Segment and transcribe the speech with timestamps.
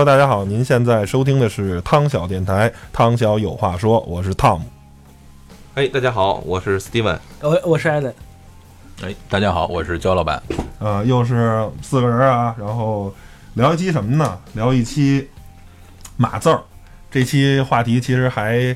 [0.00, 4.62] Hello，大家好，您现在收听的是汤小电台，汤小有话说，我是 Tom。
[5.74, 7.18] 哎，大家好，我是 Steven。
[7.42, 8.14] 我我是艾伦。
[9.02, 10.42] 哎，大家好，我是焦老板。
[10.78, 13.14] 呃，又是四个人啊，然后
[13.52, 14.38] 聊一期什么呢？
[14.54, 15.28] 聊一期
[16.16, 16.62] 码字儿。
[17.10, 18.74] 这期话题其实还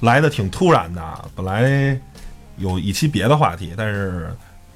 [0.00, 1.02] 来的挺突然的，
[1.34, 1.98] 本来
[2.58, 4.30] 有一期别的话题，但是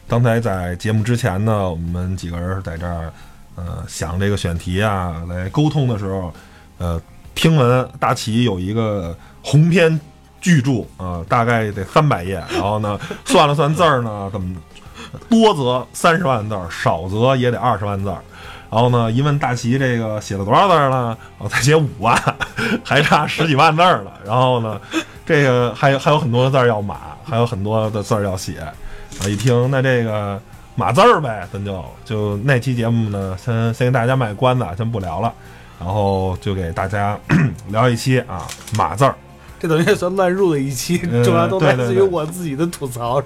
[0.08, 3.12] 刚才在节目之前呢，我们几个人在这儿
[3.56, 6.32] 呃想这个选题啊，来沟通的时候，
[6.78, 7.00] 呃，
[7.34, 9.98] 听闻大齐有一个鸿篇
[10.40, 14.56] 巨著啊、大概得三百页，然后呢，算了算字儿呢，怎么
[15.28, 18.22] 多则三十万字儿，少则也得二十万字儿。
[18.68, 21.16] 然后呢，一问大齐这个写了多少字儿呢？
[21.38, 22.20] 哦，才写五万，
[22.84, 24.10] 还差十几万字儿呢。
[24.24, 24.80] 然后呢，
[25.24, 28.58] 这个还有还有很多字儿要码，还有很多的字儿要写。
[28.58, 30.40] 啊，一听那这个
[30.76, 35.32] 码字儿呗，咱就就那期节目呢，先先给大家卖关子啊，先不聊了，
[35.80, 37.18] 然后就给大家
[37.70, 39.14] 聊一期啊码字儿。
[39.58, 43.22] 这等于也算乱入的一期，呃 主要都来自于对对对我自己的吐槽。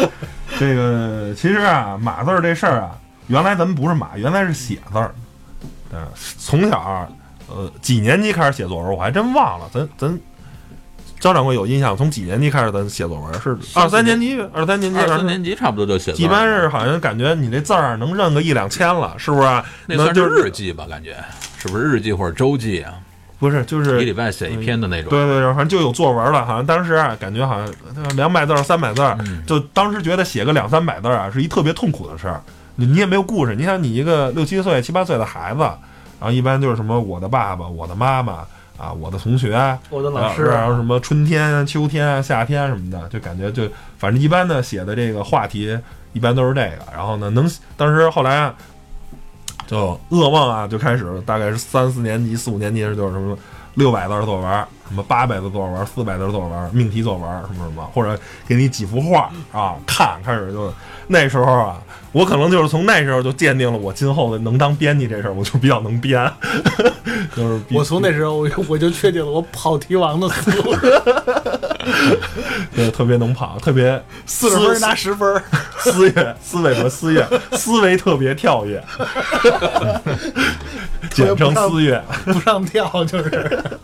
[0.58, 5.14] 这个其实啊，码字儿这事儿啊，原来咱们不是码，原来是写字儿。
[5.92, 6.06] 嗯，
[6.38, 7.06] 从小儿
[7.48, 9.68] 呃几年级开始写作文，我还真忘了。
[9.70, 10.20] 咱咱
[11.24, 13.32] 焦掌柜有印象，从几年级开始咱写作文？
[13.40, 19.62] 是二三年级，二三年级，二三年级差不多就写，一般是好像感觉你那字儿能认个一两千了，是不是？
[19.86, 20.84] 那算就是日记吧？
[20.86, 21.16] 感觉
[21.56, 22.92] 是不是日记或者周记啊？
[23.38, 25.08] 不是就是一礼拜写一篇的那种。
[25.08, 32.38] 对对对，反正就有作文了，好像当时啊，感觉好像两百字儿、三百字儿，嗯就当时觉得写个两三百字儿啊，是一特别痛苦的事儿。
[32.74, 38.44] 你你也没有故事，你想你一个六七岁、七八岁的孩子，然后一般就是什么我的爸爸、我的妈妈
[38.76, 43.68] 啊、我的同学，我的老师然后什么春天、秋天、夏天什么的，就感觉就
[43.98, 45.78] 反正一般的写的这个话题
[46.12, 46.92] 一般都是这个。
[46.92, 48.54] 然后呢，能当时后来啊，
[49.66, 53.38] 就噩梦啊就开始，大概是三四年级、四五年级的时候就是什么
[53.74, 60.72] 六百字儿作文，什么八百字作文、四百字作文、命题作文什么什么，或者给你几幅画啊看，开始就
[61.06, 61.78] 那时候啊，
[62.12, 66.30] 我可能就是从那时候就鉴定了我今后的能当编辑这事儿，我就比较能编，
[67.34, 70.76] 就是我从那时候我就我就确定了我跑题王的思路，
[72.76, 75.42] 对特别能跑，特别四十分拿十分。
[75.84, 78.82] 思月，思维和思月，思维特别跳跃，
[81.12, 82.02] 简称思月。
[82.24, 83.78] 不上跳就是。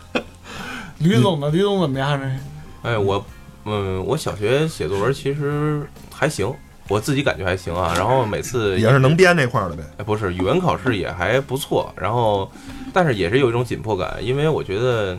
[1.01, 1.49] 吕总呢？
[1.49, 2.19] 吕总怎么样？
[2.19, 2.39] 呢
[2.83, 3.23] 哎，我
[3.65, 6.51] 嗯，我小学写作文其实还行，
[6.87, 7.93] 我自己感觉还行啊。
[7.95, 9.83] 然后每次也是能编那块儿的呗。
[9.97, 12.49] 哎，不是语文考试也还不错，然后
[12.93, 15.17] 但是也是有一种紧迫感，因为我觉得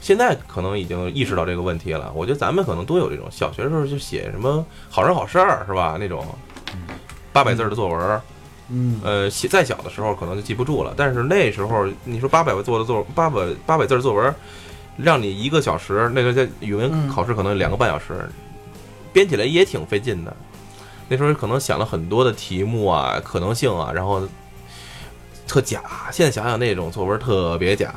[0.00, 2.12] 现在可能已经意识到这个问题了。
[2.14, 5.96] 我觉得咱们可能都有这种，小学时候就写什么好人好事儿是吧？
[5.98, 6.24] 那种
[7.32, 8.20] 八百字儿的作文，
[8.70, 14.32] 嗯，呃，写再小的时候可能就记不住了，但是那时候你说八百字的作八百八百字儿作文，
[14.96, 18.28] 让你一个小时，那个在语文嗯考试可能两个半小时，
[19.12, 20.34] 编起来也挺费劲的。
[21.08, 24.26] 那时候可能想了很多的题目啊、可能性啊，然后
[25.46, 25.82] 特假。
[26.10, 27.94] 现在想想那种作文特别假。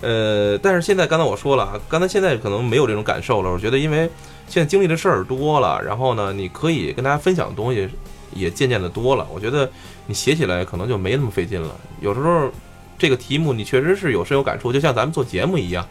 [0.00, 3.50] 呃，但是现在刚才我说了啊，刚才现在可能没有这种感受了。
[3.50, 4.10] 我觉得因为
[4.48, 7.88] 现在经历的事儿多了，然后呢，你可以跟大家分享的东西
[8.34, 9.26] 也渐渐的多了。
[9.32, 9.70] 我觉得
[10.06, 11.74] 你写起来可能就没那么费劲了。
[12.02, 12.50] 有时候
[12.98, 15.88] 这个题目你确实是有深有感触，就像咱们做节目一样，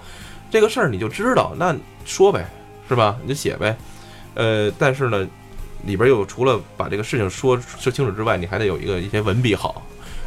[0.53, 2.45] 这个事儿你就知道，那说呗，
[2.87, 3.17] 是吧？
[3.23, 3.75] 你就写呗。
[4.35, 5.27] 呃，但是呢，
[5.83, 9.81] 里边又除了把这个事情说说清楚之外，你还得有一个一些文笔好。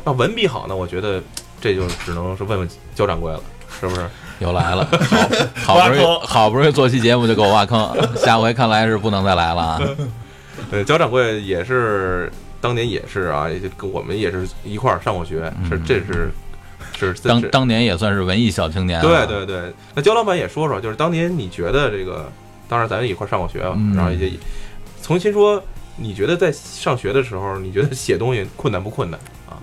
[0.04, 1.22] 那文笔好呢，我觉得
[1.60, 3.40] 这就只能是问问焦掌柜了，
[3.80, 4.04] 是不是？
[4.40, 4.84] 又来了，
[5.62, 7.88] 好好不容易好不容易做期节目就给我挖坑，
[8.18, 9.80] 下回看来是不能再来了啊！
[10.72, 16.32] 对，焦掌柜也是当年也是啊，也就跟我们也是一块儿上过学，是这是
[16.98, 22.30] 是当当年也算是文艺小青年啊，对对对，那焦老板也说说，就是当年你觉得这个，
[22.68, 23.94] 当然咱们一块儿上过学啊，嗯。
[23.94, 24.32] 然后也
[25.02, 25.62] 重新说，
[25.96, 29.20] 你觉得在上学的时候，你觉得写东西困难不困难？
[29.48, 29.58] 啊？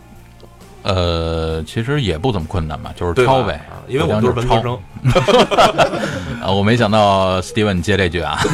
[0.83, 3.53] 呃，其实也不怎么困难吧，就是抄呗。
[3.69, 4.77] 啊，因为我们都是文科生，
[6.41, 8.37] 啊，我没想到 Steven 接这句啊。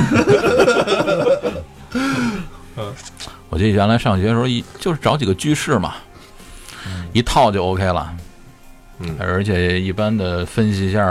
[3.50, 5.96] 我记得原来上学的时候，一就是找几个句式嘛，
[7.14, 8.14] 一套就 OK 了。
[9.00, 11.06] 嗯而且一般的分析一下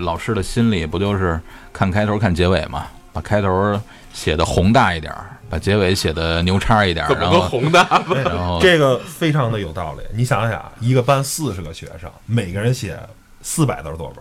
[0.00, 1.40] 老师的心理，不就是
[1.72, 2.86] 看开头看结尾嘛？
[3.12, 3.80] 把开头
[4.12, 8.02] 写的宏大一点儿，把结尾写的牛叉一点儿，怎么个然后宏大？
[8.24, 10.02] 然后这个非常的有道理。
[10.12, 12.98] 你想想，一个班四十个学生，每个人写
[13.42, 14.16] 四百字作文，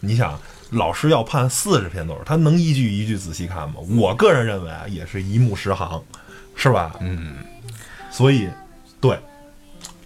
[0.00, 0.38] 你想
[0.70, 3.76] 老师要判四十篇作文，他能一句一句仔细看吗？
[3.98, 6.02] 我个人认为啊，也是一目十行，
[6.54, 6.94] 是吧？
[7.00, 7.36] 嗯，
[8.10, 8.48] 所以，
[9.00, 9.18] 对，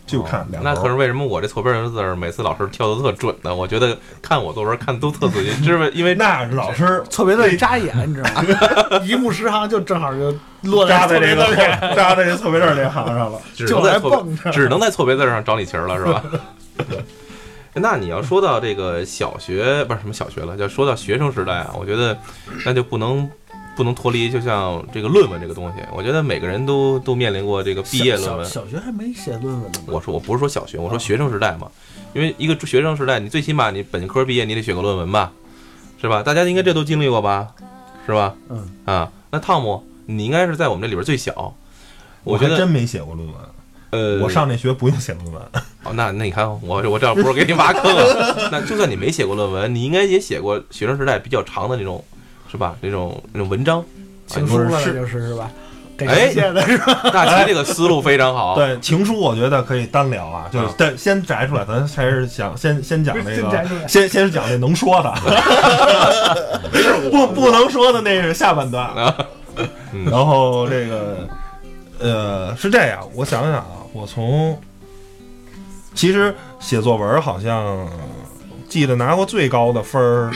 [0.07, 0.47] 就看。
[0.63, 3.55] 那可是为什么我这错边的字儿每次老师挑的特准呢？
[3.55, 5.65] 我觉得看我作文看的都特仔细，
[5.95, 9.01] 因为那老师错别字一扎眼，你知道吗？
[9.05, 11.45] 一目十行就正好就落扎在这个
[11.95, 13.39] 扎在这错别字这行上了。
[13.55, 13.67] 只
[14.69, 16.23] 能在错别字上找你情了，是吧？
[17.77, 22.17] 那你要说到这个小学，不是什么小学了，要说到学生时代啊，我觉得
[22.65, 23.29] 那就不能
[23.77, 28.47] 不能脱离，就像这个论文这个东西，我觉得每个人都都面临过这个毕业论文。
[28.47, 29.79] 小小学还没写论文呢？
[29.87, 31.69] 我说我不是说小学，我说学生时代嘛，
[32.13, 35.33] 因为一个学生时代，你最起码你本科毕业，你得写个论文吧，
[36.01, 36.23] 是吧？
[36.23, 37.49] 大家应该这都经历过吧，
[38.07, 38.35] 是吧？
[38.49, 41.55] 嗯啊，那汤姆，你应该是在我们这里边最小，
[42.23, 43.37] 我觉得我真没写过论文，
[43.91, 45.43] 呃，我上那学不用写论文。
[45.85, 48.49] 哦，那那你看我我这不是给你挖坑啊？
[48.53, 52.03] 那就算你没写过论文，你应该也写过学生时代比较长的那种，
[52.55, 52.77] 是吧？
[52.81, 53.85] 那种那种文章。
[54.29, 55.51] 情书了，就是是吧？
[55.99, 57.01] 给写的是吧？
[57.13, 58.55] 大齐这个思路非常好。
[58.55, 65.13] 对情书，我觉得可以单聊啊，就是嗯但先摘出来，咱还是想先先讲那个，先先讲那能说的，
[67.11, 68.91] 不不能说的那是下半段。
[69.93, 71.29] 嗯然后这个
[72.01, 74.59] 呃是这样，我想想啊，我从
[75.95, 77.87] 其实写作文好像
[78.69, 80.33] 记得拿过最高的分儿，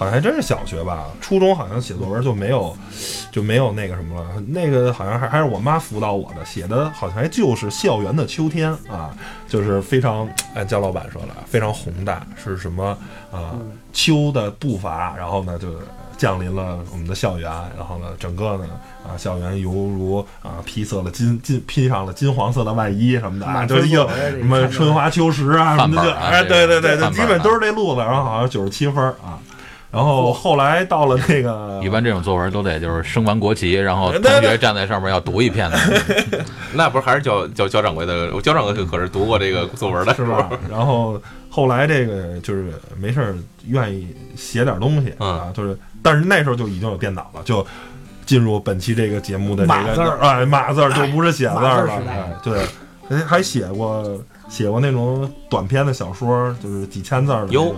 [0.00, 2.74] 好像还真是小学吧，初中好像写作文就没有
[3.30, 9.14] 就没有那个什么了，那个好像还还是我妈辅导我的，写的好像还就是校园的秋天啊，
[9.46, 12.96] 就是非常按焦老板说了，非常宏大，是什么
[13.30, 13.52] 啊？
[13.92, 15.68] 秋的步伐，然后呢就
[16.16, 18.66] 降临了我们的校园，然后呢整个呢
[19.06, 29.38] 啊校园犹如啊披色了金金披上了金黄色的外衣什么的啊，就是一个分作文什么春华秋实啊什么的，就哎对对对对，基本都是这路子，然后好像九十七分啊。
[29.92, 35.78] 然后后来到了那个 一般这种作文都得就是升完国旗，然后同学站在上面要读一遍的。
[36.74, 38.30] 那不是还是教教教掌柜的？
[38.32, 40.48] 我教掌柜可是读过这个作文的，是吧？
[40.70, 43.34] 然后后来这个就是没事儿
[43.66, 47.66] 愿意写点东西嗯啊，就是但是那时候就已经有电脑了，就
[48.24, 52.64] 进入本期这个节目的这个码字儿哎码字儿就不是写字儿了，哎对，
[53.08, 54.16] 还还写过
[54.48, 57.76] 写过那种短篇的小说，就是几千字儿的那哟种。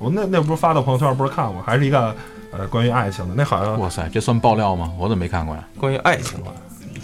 [0.00, 2.16] 我那那不是发到朋友圈，不是看过，还是一个
[2.50, 4.90] 呃关于爱情的，那好像哇塞，这算爆料吗？
[4.98, 5.62] 我怎么没看过呀？
[5.78, 6.48] 关于爱情啊。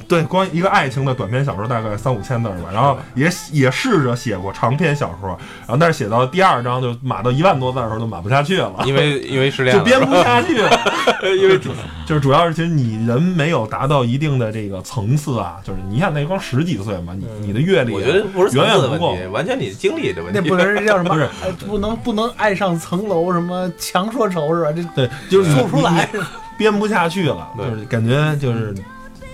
[0.09, 2.57] 对，关于一个爱情的短篇小说，大概三五千字吧。
[2.73, 5.29] 然后也也试着写过长篇小说，
[5.61, 10.71] 然后但是写到第二章就码到一万多字的时候就码不下去了，因为 因为失恋了，就编不下去了。
[11.41, 11.71] 因为主
[12.07, 20.39] 就是主要是其实你人没有达到一定的这个层次啊，就是你看那光十几岁嘛，你你的阅历啊，我觉得不是层远远不够次的问题，完全你的经历的问题。
[20.39, 21.11] 那不能是叫什么？
[21.11, 24.71] 不是哎不能不能爱上层楼，什么强说愁是吧？
[24.73, 26.09] 这对，就是说不出来。
[26.57, 28.75] 编不下去了，就是感觉就是。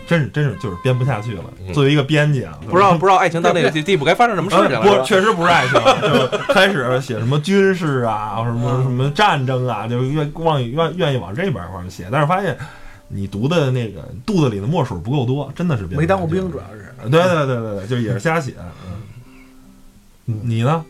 [0.06, 1.44] 真是真是就是编不下去了。
[1.66, 12.56] 嗯作为一个编辑啊，不知道不知道爱情到那个地地步该发生什么事情了， 不确实不是爱情，就开始写什么军事啊，什么什么战争啊，就愿往愿愿意往这边方面写，但是发现
[13.08, 16.88] 你读的那个肚子里的墨水不够多，真的是没当过兵，主要是。
[17.10, 18.54] 对对对对对，就也是瞎写。
[20.26, 20.84] 嗯，你呢？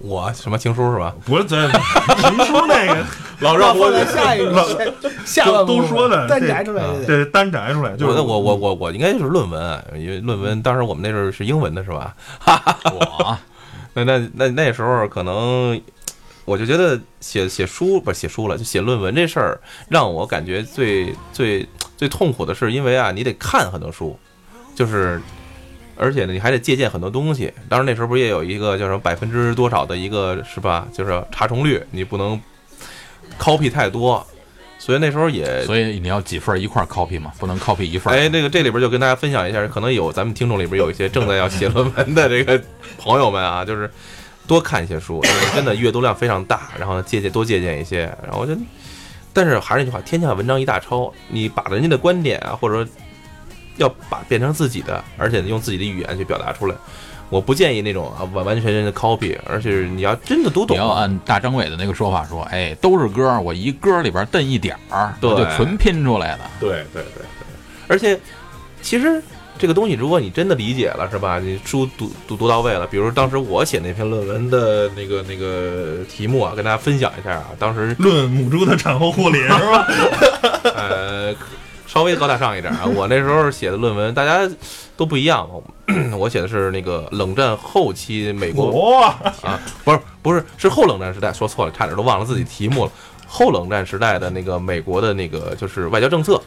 [0.00, 1.14] 我什么情书是吧？
[1.24, 3.04] 不是这情书那个
[3.40, 7.04] 老让我下一个下半都说的单这摘出来的。
[7.04, 12.14] 这单摘出来，就是我我我我我应该就是论文，因为论文当时我们那时候是英文的是吧？
[12.92, 13.38] 我
[13.94, 15.80] 那那那那时候可能
[16.44, 24.18] 我就觉得写写书不是写书了，就写论文这事儿让我感觉最最最痛苦的是，因为啊，你得看很多书，
[24.74, 25.20] 就是
[25.96, 27.52] 而且呢，你还得借鉴很多东西。
[27.68, 30.86] 当然那时候不是也有一个叫什么百分之多少的一个是吧？
[30.92, 32.40] 就是查重率，你不能
[33.38, 34.24] copy 太多。
[34.78, 38.16] 所以那时候也，所以你要几份一块 copy 嘛，不能 copy 一份儿。
[38.16, 42.62] 哎，那个这里边就跟大家分享一下，可能有咱们听众里边有一些正在要写论文的这个
[42.98, 43.90] 朋友们啊， 就是
[44.46, 48.60] 多看一些书，因为真的阅读量非常大，然后呢借鉴多借鉴一些，然后我觉得，
[49.32, 52.92] 但是还是那句话，天下文章一大抄，你把人家的观点啊，或者说
[53.76, 56.74] 要把变成自己的，而且用自己的语言去表达出来。
[57.28, 66.40] 我不建议那种啊完完全全的 copy，而且你要真的读懂你，要按大张伟的那个说法说，哎，都是歌儿，我一歌儿里边儿蹬一点儿，对就纯拼出来的。
[66.60, 67.26] 对对对对，
[67.88, 68.16] 而且
[68.80, 69.20] 其实
[69.58, 71.40] 这个东西，如果你真的理解了，是吧？
[71.40, 79.86] 你书读读读到位了，比如当时我写那篇论文的那个那个题目啊，跟大家分享一下啊，当时论母猪的产后护理是吧？
[80.76, 81.34] 呃
[81.86, 84.48] 稍微高大上一点啊， 我那时候写的论文大家
[84.96, 85.48] 都不一样，
[86.18, 89.00] 我写的是那个冷战后期美国，
[89.42, 92.90] 啊，不是不是是后冷战时代，说错了，差点都忘了自己题目了。
[93.26, 96.40] 后冷战时代的那个美国的那个就是外交政策，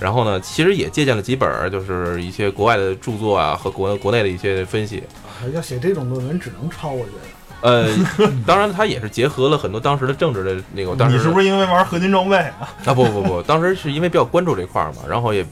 [0.00, 5.02] 然后呢，其实也借鉴了几本，就是一些国外的著作啊和国国内的一些分析。
[5.52, 7.33] 要写这种论文只能抄，我觉得。
[7.64, 7.88] 呃，
[8.46, 12.68] 当然它也是结合了很多当时的政治的那个，当时你是不是因为玩合金装备啊？
[12.84, 15.42] 啊不不不，当时是因为比较关注这块儿嘛，然后也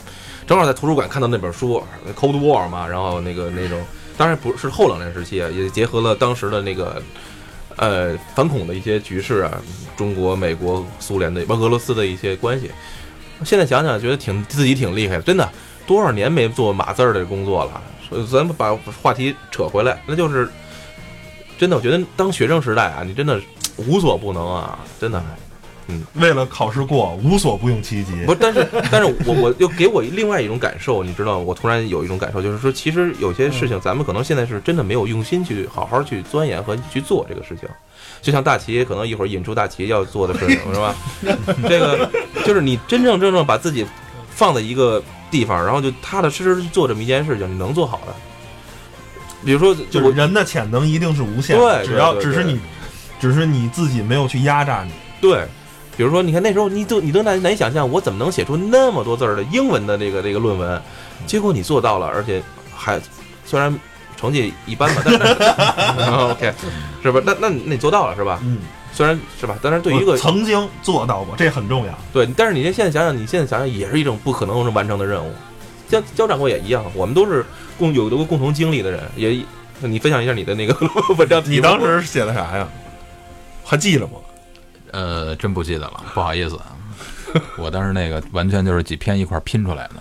[0.47, 1.83] 正好在图书馆看到那本书
[2.15, 3.83] 《Cold War》嘛，然后那个那种，
[4.19, 7.03] 当然不是后冷战时期啊，也结合了当时的那个
[7.77, 9.51] 呃反恐的一些局势啊，
[9.97, 12.71] 中国、美国、苏联的不俄罗斯的一些关系。
[13.43, 15.49] 现在想想觉得挺自己挺厉害的，真的
[15.87, 17.81] 多少年没做码字儿的工作了。
[18.07, 20.47] 所以咱们把话题扯回来，那就是
[21.63, 23.41] 真的，我觉得当学生时代啊，你真的
[23.77, 25.23] 无所不能啊，真的。
[25.87, 28.25] 嗯为了考试过，无所不用其极。
[28.27, 37.69] 不，但是但是我我又给我另外一种感受，你知道，我突然有一种感受，就是说，其实有些事情咱们可能现在是真的没有用心去好好去钻研和去做这个事情。
[38.21, 40.97] 就像大齐，可能一会儿引出大齐要做的事情，是吧？
[41.69, 42.11] 这个
[42.45, 43.87] 就是你真正真正把自己
[44.31, 45.01] 放在一个
[45.31, 48.15] 地方，然后就踏踏实实去做这么一件事情，你能做好的。
[49.45, 52.61] 比如说，就是人的潜能一定是无限的，对只要只是你，
[53.21, 54.93] 只是你自己没有去压榨你。
[55.21, 55.47] 对，
[55.97, 60.81] 比如说，你看那时候你都你都难难以想象，我怎么能写出那么多字儿的英文的这个这个论文？
[61.27, 62.43] 结果你做到了，而且
[62.75, 63.01] 还
[63.45, 63.77] 虽然
[64.17, 66.53] 成绩一般吧，但是 OK
[67.03, 67.21] 是吧？
[67.25, 68.41] 那那那你做到了是吧？
[68.43, 68.59] 嗯，
[68.93, 71.99] 虽然是吧，但是对于一个曾经做到过，这很重要。
[72.13, 75.33] 对，但是你现在想想，你现在想想也是一种不可能完成的任务。
[75.93, 77.45] 焦焦掌柜也一样，我们都是
[77.79, 79.45] 共有过共同经历的人，也
[79.81, 80.75] 你分享一下你的那个
[81.19, 81.43] 文章。
[81.47, 82.67] 你当时写的啥呀？
[83.63, 84.13] 还记着吗？
[84.91, 86.59] 呃，真不记得了，不好意思。
[87.57, 89.95] 我当时那个完全就是几篇一块儿拼出来的，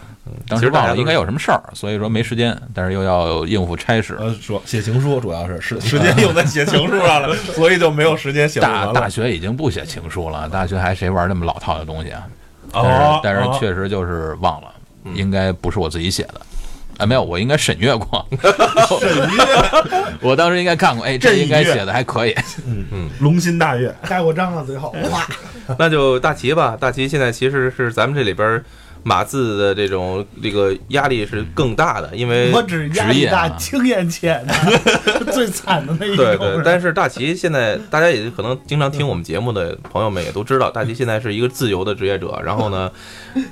[0.47, 4.17] 当时忘了应该有什么事儿，所以说没时间，但是又要应付差事。
[4.19, 8.91] 呃，说写情书主要是时 时间用在写情书上了，所以就没有时间写论大。
[8.93, 12.27] 大学已经不写情书了，大学还谁玩那么老套的东西啊？
[12.73, 14.80] 但哦是，但是哦确实就是忘了，嗯
[15.15, 16.41] 应该不是我自己写的。
[16.97, 18.23] 啊，没有，我应该审阅过。
[18.99, 19.43] 审阅
[20.21, 22.35] 我当时应该看过，哎，这应该写的还可以。
[22.67, 25.25] 嗯嗯龙心大悦，盖过章了，最后哇，
[25.79, 26.77] 那就大齐吧。
[26.79, 28.63] 大齐现在其实是咱们这里边儿
[29.03, 34.53] 码字的这种这个压力是更大的，因为我只压力大，职业啊经验浅的，
[35.33, 36.25] 最惨的那一种。
[36.25, 42.91] 对对，但是大齐现在大家也可能经常听我们节目的朋友们也都知道，大齐现在是一个自由的职业者，然后呢，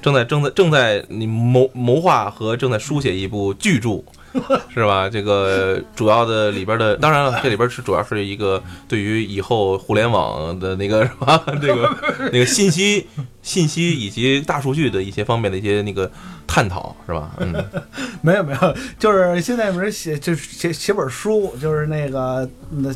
[0.02, 4.04] 正在正在正在你谋谋划和正在书写一部巨著。
[4.74, 5.10] 是吧？
[5.10, 13.08] 这个主要的里边的，当然了，这里边是主要是一个对于以后互联网的那个什么， 这个那个信息、
[13.42, 16.10] 信息以及大数据的一些方面的一些那个
[16.48, 17.32] 探讨，是吧？
[17.40, 17.54] 嗯，
[18.22, 22.94] 没有没有，就是现在不是写就是写写本书，就是那个那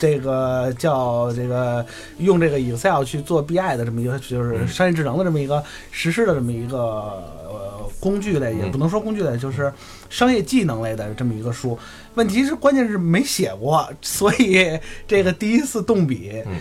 [0.00, 1.86] 这个叫这个
[2.18, 9.72] 用这个 Excel 去做 BI 的这么一个就是商业智能的这么一个实施的这么一个呃工具类，也嗯不能说工具类，就是
[10.08, 11.78] 商业技能类的这么一个书。
[12.14, 14.76] 问题是关键是没写过，所以
[15.06, 16.42] 这个第一次动笔。
[16.46, 16.56] 嗯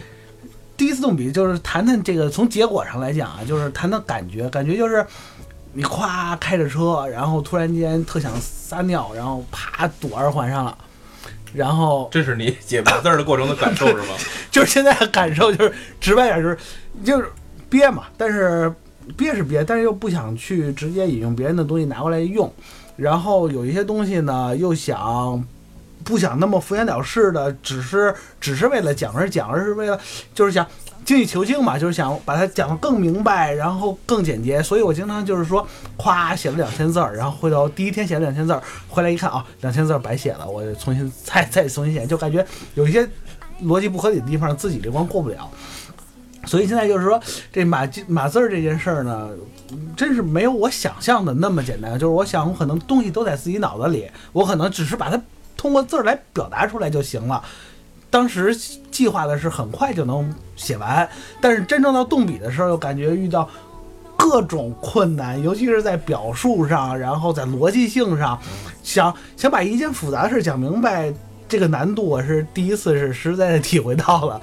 [0.80, 5.06] 第一次动笔就是谈谈这个，从结果上来讲啊，就是谈谈感觉，感觉就是
[5.74, 10.78] 你咵开着车，然后突然间特想撒尿，然后啪堵二环上了，
[11.54, 14.16] 然后这是你写码字儿的过程的感受是吗？
[14.52, 16.58] 就是现在的感受就是直白点就是
[17.04, 17.28] 就是
[17.70, 18.72] 憋嘛，但是
[19.18, 22.52] 憋是憋，但是又不想去直接引用别人的东西拿过来用，
[22.96, 25.44] 然后有一些东西呢又想
[26.04, 30.00] 不想那么敷衍了事的，只是只是为了讲而讲，而是为了
[30.34, 30.66] 就是想
[31.06, 34.62] 精益求精嘛，就是想把它讲得更明白，然后更简洁。
[34.62, 35.66] 所以我经常就是说，
[35.98, 43.08] 夸写了两千字儿，然后回头第一天写了两千字儿，回来一看啊，两千字儿白写了，我重新再再重新写，就感觉有一些
[43.64, 45.50] 逻辑不合理的地方，自己这关过不了。
[46.46, 47.20] 所以现在就是说，
[47.52, 49.30] 这码码字儿这件事儿呢，
[49.98, 51.94] 真是没有我想象的那么简单。
[51.94, 55.22] 就是我想，我可能东西都在自己脑子里，我可能只是把它
[55.58, 57.44] 通过字儿来表达出来就行了。
[58.10, 58.56] 当时
[58.92, 61.08] 计划的是很快就能写完，
[61.40, 63.48] 但是真正到动笔的时候，又感觉遇到
[64.18, 68.40] 各种困难，尤其是在表述上，然后在逻辑性上，
[68.84, 71.14] 想想把一件复杂的事讲明白，
[71.48, 74.42] 这个难度我是第一次是实在的体会到了。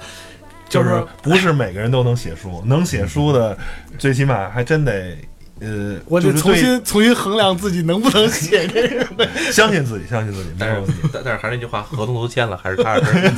[0.69, 3.57] 就是不是每个人都能写书，能写书的，
[3.97, 5.17] 最起码还真得，
[5.59, 9.05] 呃，我得就重新重新衡量自己能不能写这个。
[9.51, 10.81] 相信自己，相信自己，但是。
[11.11, 13.31] 但但是还是那句话，合同都签了，还是踏踏实实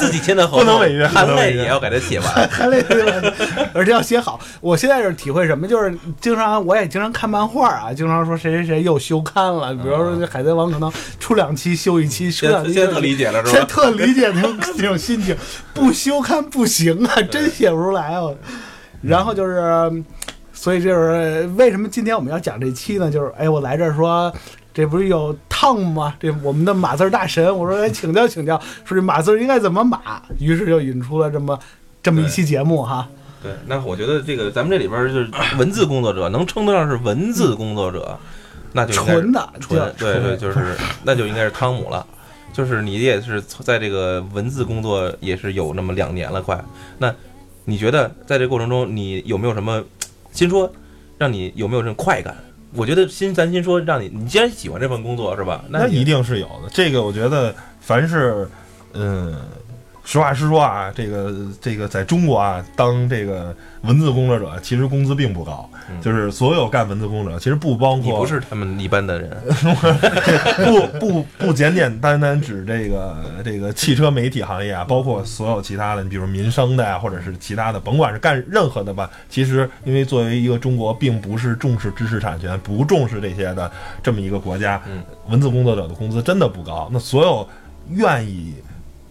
[0.00, 2.48] 自己签的合同，不能违约含不能违约泪也要给他写完。
[2.48, 3.32] 太累了，
[3.72, 4.40] 而且要写好。
[4.60, 13.50] 我现在是体会什么，就是经常我也经常看漫画啊，经常说谁谁谁又休刊了，比如说《海贼王》可能出两期休一期，休现两期在现在特理解了是吧？
[13.52, 15.36] 现在特理解那种那种心情，
[15.72, 18.30] 不休刊不行啊，真写不出来啊。
[19.02, 19.60] 然后就是，
[20.56, 23.08] 所以就是为什么今天我们要讲这期呢？
[23.08, 24.34] 就是哎，我来这儿说。
[24.76, 26.14] 这不是有汤姆吗？
[26.20, 31.58] 这我们的码字儿大神，我说来请教请教，说这码字儿应该怎么码，于是就引出了这么
[32.02, 33.08] 这么一期节目哈。
[33.42, 38.18] 对，那我觉得这个咱们这里边儿就是文字工作者，能称得上是文字工作者，
[38.72, 42.06] 那就纯的纯，叫对对，就是那就应该是汤姆了。
[42.52, 46.62] 就是你也是在这个文字工作也是有那么两年了，快。
[46.98, 47.10] 那
[47.64, 49.82] 你觉得在这过程中，你有没有什么
[50.36, 50.70] 先说，
[51.18, 52.36] 让你有没有这种快感？
[52.74, 55.64] 我觉得先咱先说让你，你既然喜欢这份工作是吧？
[55.70, 56.68] 那一定是有的。
[56.72, 58.46] 这个我觉得，凡是，
[58.92, 59.34] 嗯，
[60.06, 65.68] 实话实说啊，这个这个在中国啊，当这个文字工作者，其实工资并不高。
[65.88, 69.30] 嗯就是所有干文字工作者，其实不包括你不是他们一般的人，
[70.64, 79.08] 不不不简简单单指这个这个汽车媒体行业啊，包括所有其他的，你比如民生的呀，或者是其他的，甭管是干任何的吧。
[79.28, 83.70] 其实，因为作为一个中国并不是重视知识产权、不重视这些的
[84.02, 86.88] 这么一个国家，嗯文字工作者的工资真的不高。
[86.92, 87.48] 那所有
[87.90, 88.54] 愿意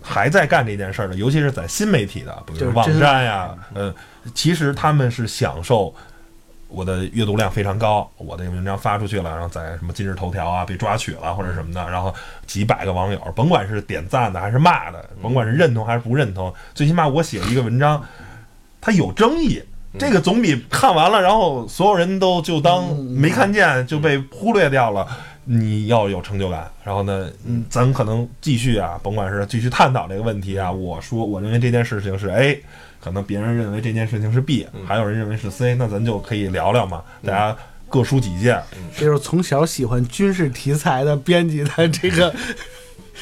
[0.06, 3.94] 还在干这件事儿的，尤其是在新媒体的，比如网站呀，嗯，
[4.34, 5.94] 其实他们是享受。
[6.68, 12.14] 我的阅读量非常高，我的文章发出去了，然后在什么今日头条啊被抓取了或者什么的，然后
[12.48, 18.04] 几百个网友，甭管是点赞的还是骂的，甭管是认同还是不认同，最起码我写一个文章，
[18.82, 19.62] 它有争议，
[19.98, 25.08] 这个总比看完了然后所有人都就当没看见就被忽略掉了，
[25.46, 26.70] 你要有成就感。
[26.84, 32.62] 然后呢，嗯，咱可能继续啊，甭管是继续探讨这个问题啊，我说我认为这件事情是 A。
[33.02, 37.56] 可能别人认为这件事情是 B，还有人认为是 C，那咱就可以聊聊嘛，大家
[37.88, 38.60] 各抒己见。
[38.98, 42.34] 这就是从小喜欢军事题材的编辑的这个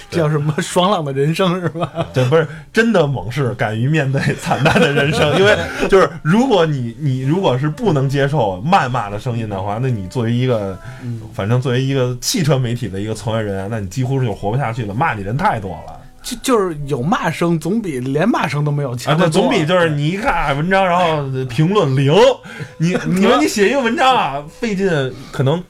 [0.10, 2.08] 叫什么爽朗的人生是吧？
[2.13, 5.38] 这不是真的猛士，敢于面对惨淡的人生。
[5.38, 5.58] 因为
[5.89, 10.77] 就是，如果你你如果是不能接受谩骂的声音的话，那你作为一个，
[11.34, 14.93] 反正作为一个汽车媒体的一个从业人员，那你几乎是就活不下去了。
[14.93, 19.17] 骂你人太多了就就是有骂声，总比连骂声都没有啊，强啊。
[19.17, 22.13] 对，总比就是你一看文章，然后评论零，
[22.77, 24.89] 你 你说你写一个文章啊，费劲
[25.34, 25.62] 可能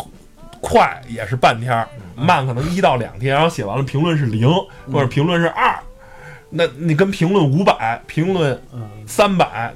[0.62, 4.48] 快也是半天儿，慢可能一到两天，然后写完了评论是零
[4.92, 5.78] 或者评论是二，
[6.50, 8.88] 那你跟评论五百、评论嗯。
[9.08, 9.74] 三百，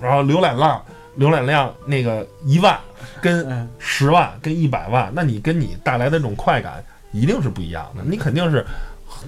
[0.00, 0.82] 然后浏览量
[1.18, 2.78] 浏览量那个一万
[3.20, 3.68] 跟嗯。
[3.78, 8.64] 十万跟一百万，那你跟你带来的这种快感一定是不一样的，你肯定是。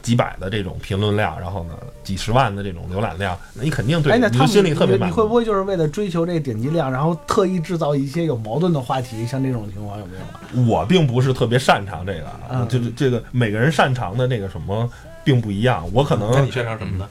[0.03, 5.05] 几百的这种评论量，然后呢，几十万的这种浏览量，那你肯定对哎，那他们你的心里特别满足。
[5.05, 9.27] 你你会不会就是为了追求这个点击量，然后特意制造一些有矛盾的话题？
[9.27, 10.69] 像这种情况有没有啊？
[10.69, 14.91] 我并不是特别擅长这个，啊嗯就是这个每个人擅长的那个什么
[15.25, 15.89] 并不一样。
[15.93, 17.09] 我可能那你擅长什么呢？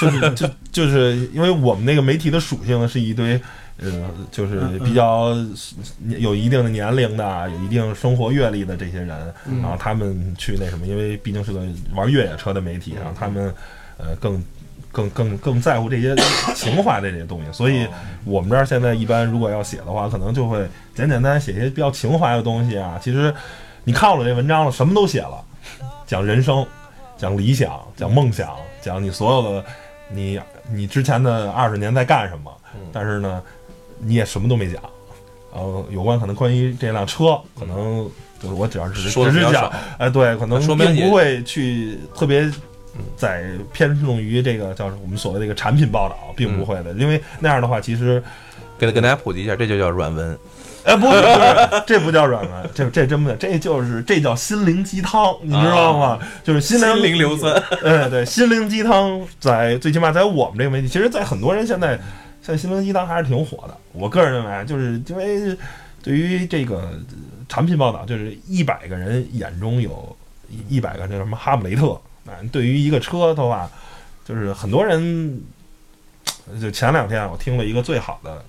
[0.00, 3.40] 就是就就是因为我们那个媒体的属性呢，是一堆
[3.78, 5.34] 呃，就是比较
[6.18, 11.60] 有一定的年龄的、有一定生活阅历的这些人，嗯然后他们去那什么，因为毕竟是个
[11.94, 13.54] 玩越野车的媒体，然后他们
[13.98, 14.42] 呃更。
[14.92, 16.16] 更更更在乎这些
[16.56, 17.86] 情怀的这些东西，所以
[18.24, 20.60] 我们这儿现在一般如果要写的话，可能就会
[20.94, 22.98] 简简单单写一些比较情怀的东西啊。
[23.02, 23.34] 其实
[23.84, 25.44] 你看我这文章了，什么都写了，
[26.06, 26.66] 讲人生，
[27.18, 29.64] 讲理想，讲梦想，讲你所有的
[30.08, 30.40] 你
[30.72, 32.50] 你之前的二十年在干什么，
[32.90, 33.42] 但是呢，
[33.98, 34.82] 你也什么都没讲
[35.52, 38.08] 呃，有关可能关于这辆车，可能
[38.42, 42.50] 就是我只要只是只是讲少，，哎，对，可能说明不会去特别
[43.16, 48.22] 在偏重于这个叫我们所谓的一个产品报道，并不会的，因为那样的话，其实
[48.78, 50.38] 给给大家普及一下，这就叫软文。
[50.84, 56.18] 哎，不是不是，这不叫软文，这这真不叫，这就是这叫心灵鸡汤，你知道吗？
[56.44, 61.98] 就是心灵心灵硫酸，哎，对，心灵鸡汤在最起码在我们这个媒体，其实，在很多人现在，
[62.46, 63.76] 现在心灵鸡汤还是挺火的。
[63.92, 65.58] 我个人认为，就是因为
[66.00, 67.00] 对于这个呃
[67.48, 70.16] 产品报道，就是一百个人眼中有
[70.48, 72.38] 一一百个那什么哈姆雷特啊。
[72.52, 73.68] 对于一个车的话，
[74.24, 75.42] 就是很多人，
[76.60, 78.44] 就前两天我听了一个最好的，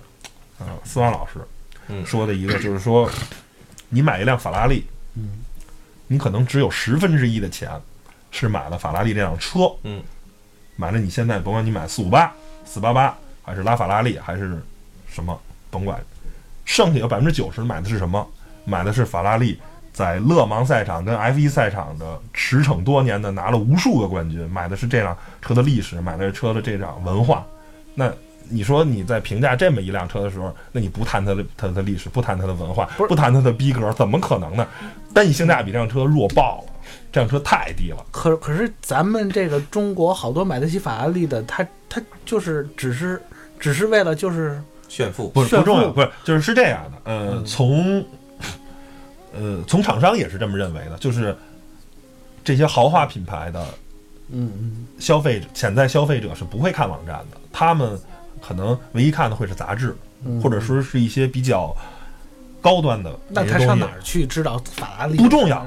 [0.60, 1.40] 呃，思旺老师
[1.88, 3.10] 嗯说的一个，就是说，
[3.88, 4.84] 你买一辆法拉利，
[5.16, 5.40] 嗯，
[6.06, 7.68] 你可能只有十分之一的钱
[8.30, 10.00] 是买了法拉利这辆车，嗯，
[10.76, 12.32] 买了你现在甭管你买四五八、
[12.64, 14.60] 四八八，还是拉法拉利，还是
[15.08, 15.38] 什么，
[15.70, 15.98] 甭管，
[16.64, 18.26] 剩下有百分之九十买的是什么？
[18.64, 19.58] 买的是法拉利
[19.92, 27.46] 在勒芒赛场跟 F 1赛场的驰骋多年的拿了无数个冠军，买的是这辆车的历史，买的是车的这辆文化。
[27.94, 28.12] 那
[28.50, 34.66] 你说你在评价这么一辆车的时候，那你不谈它的它的历史，不谈它的文化，不谈它的逼格，怎么可能呢？
[35.12, 36.72] 但你性价比，这辆车弱爆了，
[37.10, 38.04] 这辆车太低了。
[38.12, 43.20] 可可是咱们这个中国好多买得起法拉利的，他他就是只是
[43.58, 45.28] 只是为了就是炫富。
[45.28, 47.44] 不是不重要，不是就是是这样的，呃，嗯。
[47.44, 48.04] 从
[49.34, 51.36] 呃从厂商也是这么认为的，就是
[52.42, 53.66] 这些豪华品牌的
[54.30, 54.86] 嗯嗯。
[54.98, 57.98] 消费者潜在消费者是不会看网站的，他们
[58.40, 61.76] 可能唯一看的会是杂志，嗯，或者说是一些比较
[62.60, 65.66] 高端的那他上哪儿去知道法拉利不重要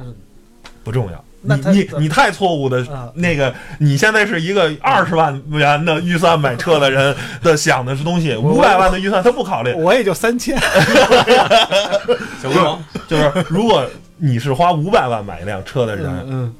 [0.84, 1.24] 不重要。
[1.44, 10.56] 那你你你太错误的啊那个，你现在是一个二十万元的预算买车的人的想的是东西，我五百万的预算他不考虑，我也就三千，
[12.42, 13.84] 小龟王，就是如果
[14.18, 16.54] 你是花五百万买一辆车的人，嗯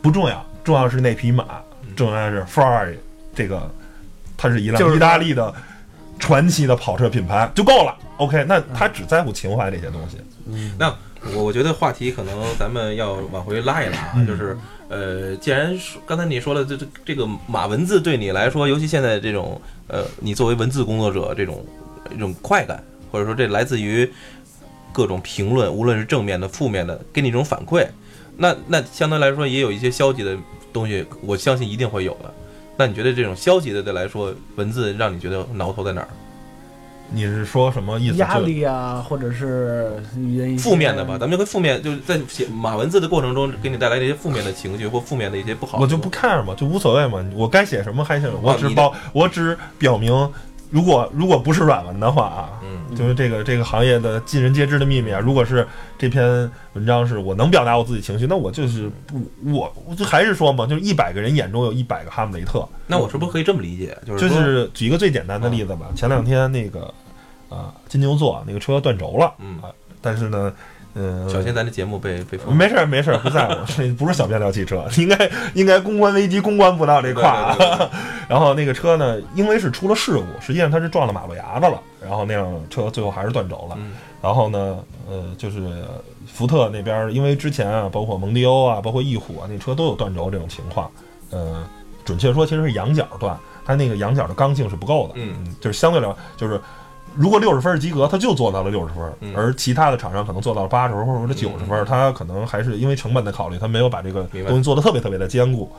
[0.00, 1.44] 不重要，重要是那匹马，
[1.94, 2.96] 重要是 Ferrari
[3.34, 3.70] 这个，
[4.36, 5.52] 它是一辆就是意大利的
[6.18, 7.94] 传奇的跑车品牌就够了。
[8.16, 10.18] OK，那他只在乎情怀这些东西。
[10.46, 10.94] 嗯那
[11.32, 14.56] 我我觉得话题可能咱们要往回拉一拉啊，嗯就是
[14.88, 21.64] 呃，既然说刚才你说了，这这这个马文字对你来说，尤其现在这种呃，你作为文字工作者这种
[22.14, 24.08] 一种快感，或者说这来自于
[24.92, 27.86] 各种评论，无论是正面的、负面的，给你一种反馈，
[28.36, 30.36] 那那相对来说也有一些消极的
[30.72, 32.32] 东西，我相信一定会有的。
[32.76, 36.08] 那你觉得这种消极的来说，文字让你觉得挠头在哪儿？
[37.10, 38.16] 你是说什么意思？
[38.16, 39.92] 压力啊，或者是
[40.58, 45.78] 负面的吧，咱们就跟负面，就是在写码文字的过程中，给你带来这些负面的情绪或负面的一些不好。
[45.78, 47.24] 我就不 care 嘛，就无所谓嘛。
[47.34, 50.12] 我该写什么还写什么，我只包，我只表明，
[50.74, 55.20] 如果如果不是软文的话啊，嗯，就是这个这个行业的尽人皆知的秘密啊。
[55.20, 55.64] 如果是
[55.96, 62.68] 这篇文章是我能表达我自己情绪，那我就是不我我就还是说嘛，就是一百个人眼中有一百个哈姆雷特。
[62.88, 63.96] 那我是不是可以这么理解？
[64.04, 66.92] 就是就是举一个最简单的例子吧，前两天那个
[67.48, 69.70] 啊金牛座那个车断轴了，嗯啊，
[70.02, 70.52] 但是呢，
[70.94, 72.54] 嗯、小心咱这节目被被封。
[72.56, 77.54] 没事儿没事儿，不在乎， 这不是小变调汽车，应该应该公关危机公关不到这块儿啊。
[77.58, 77.88] 对对对对
[78.28, 83.76] 然后那个车呢，因为是出了事故，实际上它是撞了马路牙子了，然后那辆车最后还是断轴了。
[83.78, 83.92] 嗯
[84.24, 85.84] 然后呢，呃，就是
[86.26, 90.90] 福特那边，因为之前啊，包括蒙迪欧啊，包括翼虎啊，那车都有断轴这种情况。
[91.28, 91.62] 呃，
[92.06, 95.14] 准确说其实是仰角断，它那个仰角的刚性是不够的。
[95.16, 96.58] 嗯就是相对来说，就是
[97.16, 105.70] 如果六十分及格，他就做到了六十分，嗯而其他的厂商可能做到了八十分或者九十分，嗯他可能还是因为成本的考虑，他没有把这个东西做的特别特别的坚固。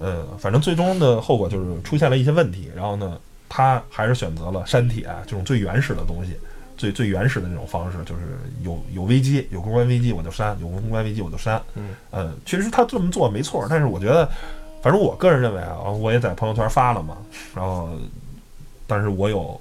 [0.00, 6.36] 嗯，反正最终的后果就是出现了一些问题，然后呢，他还是选择了删帖这种最原始的东西。
[6.76, 8.22] 最最原始的那种方式，就是
[8.62, 11.60] 有有危机，有公关危机我就删，有公关危机我就删。
[11.74, 14.26] 嗯，呃，确实他这么做没错，但是我觉得，
[14.80, 17.18] 反正我个人认为啊，我也在朋友圈发了嘛，
[17.54, 17.90] 然后，
[18.86, 19.60] 但是我有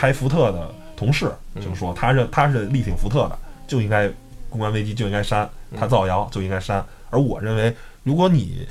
[0.00, 1.62] 开福特的同事嗯。
[1.62, 4.08] 就说他是他是力挺福特的，就应该
[4.48, 8.66] 公关危机就应该删，他造谣就应该删，而我认为，如果你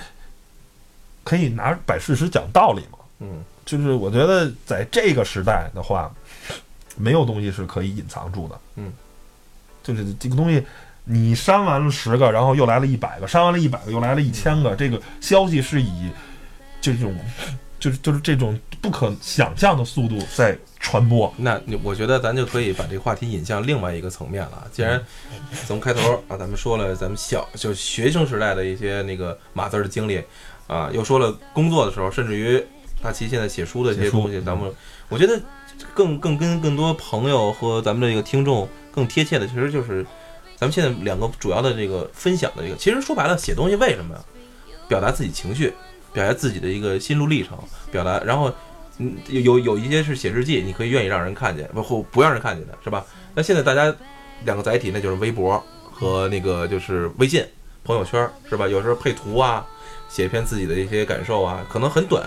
[1.23, 3.43] 可以拿摆事实讲道理嘛，嗯。
[3.65, 6.11] 就是我觉得在这个时代的话，
[6.97, 8.59] 没有东西是可以隐藏住的。
[8.77, 8.91] 嗯，
[9.83, 10.65] 就是这个东西，
[11.03, 16.09] 你删完了十个，然后又来了一百个，删完了一百个，又来了一千个，这个消息是以
[16.81, 17.15] 这种
[17.79, 21.31] 就是就是这种不可想象的速度在传播。
[21.37, 24.67] 那你我觉得咱就可以把这个话题引向另外一个层面了。
[24.71, 25.01] 既然
[25.67, 30.23] 从开头啊，咱们说了咱们小就学生时代的一些那个码字儿的经历
[30.67, 32.63] 啊，又说了工作的时候，甚至于
[33.01, 34.71] 大齐现在写书的这些东西，咱们
[35.09, 35.39] 我觉得
[35.93, 40.05] 更更跟更多朋友和咱们这个听众更贴切的，其实就是
[40.55, 44.21] 咱们现在两个主要的这个分享的这个，其实说白了，写东西为什么呀？
[44.87, 45.73] 表达自己情绪，
[46.11, 47.57] 表达自己的一个心路历程，
[47.91, 48.51] 表达，然后
[48.99, 53.03] 嗯，有有有一些是写日记，你可以愿意让人看见，不或不让人看见的，是吧？
[53.33, 53.93] 那现在大家
[54.45, 57.43] 两个载体，那就是微博和那个就是微信
[57.83, 58.67] 朋友圈，是吧？
[58.67, 59.65] 有时候配图啊，
[60.07, 62.23] 写一篇自己的一些感受啊，可能很短。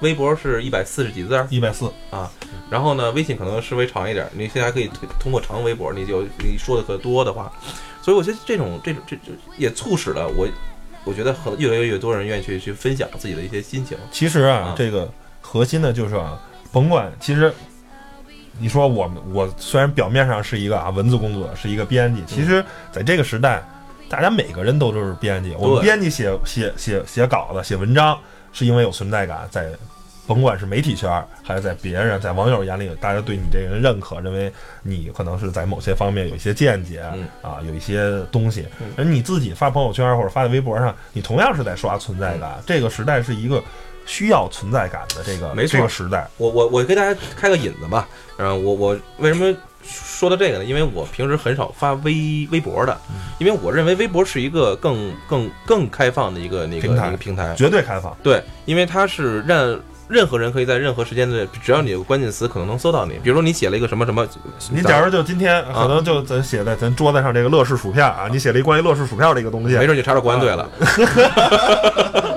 [0.00, 2.30] 微博是一百四十几字儿，一百四啊，
[2.68, 4.30] 然后呢，微信可能稍微长一点儿。
[4.34, 7.50] 你现在还可以推通过长微博，你就你说的可多的话，
[8.02, 10.46] 所以我觉得这种这种这这也促使了我，
[11.04, 13.96] 我觉得很越来越多人愿意去去分享自己的一些心情。
[14.12, 15.10] 其实啊啊，这个
[15.46, 16.38] 核心的就是啊，
[16.72, 17.52] 甭管其实。
[18.58, 23.62] 你说我们我虽然表面上是一个啊文字工作者，是一个编辑，其实在这个时代，
[24.08, 25.54] 大家每个人都都是编辑。
[25.58, 28.18] 我们编辑写写写写稿子、写文章，
[28.54, 29.68] 是因为有存在感，在
[30.26, 34.50] 甭管是媒体圈，还是在别人、在网友眼里，大家对你这个人认可，认为
[34.82, 38.86] 你可能是在某些方面有一些见解、嗯啊，有一些东西嗯。
[38.96, 42.54] 而你自己发朋友圈或者发在微博上，你同样是在刷存在感。
[42.66, 43.62] 这个时代是一个
[44.06, 45.76] 需要存在感的这个没错。
[45.76, 46.26] 这个时代。
[46.38, 50.64] 我我我给大家开个引子吧，嗯，我我为什么说到这个呢？
[50.64, 52.96] 因为我平时很少发微微博的，
[53.38, 63.14] 因为我认为微博是一个更更更开放的一个那个平台一个平台，绝对开放，对，因为它是让任何人可以在任何时间的，只要你有关键词，可能能搜到你。
[63.22, 64.26] 比如说你写了一个什么什么，
[64.70, 70.68] 你假如就今天啊可能就咱写在咱桌子上这个乐事薯片啊，你写了一关于乐事薯片的一个东西，没准你查到国安队了，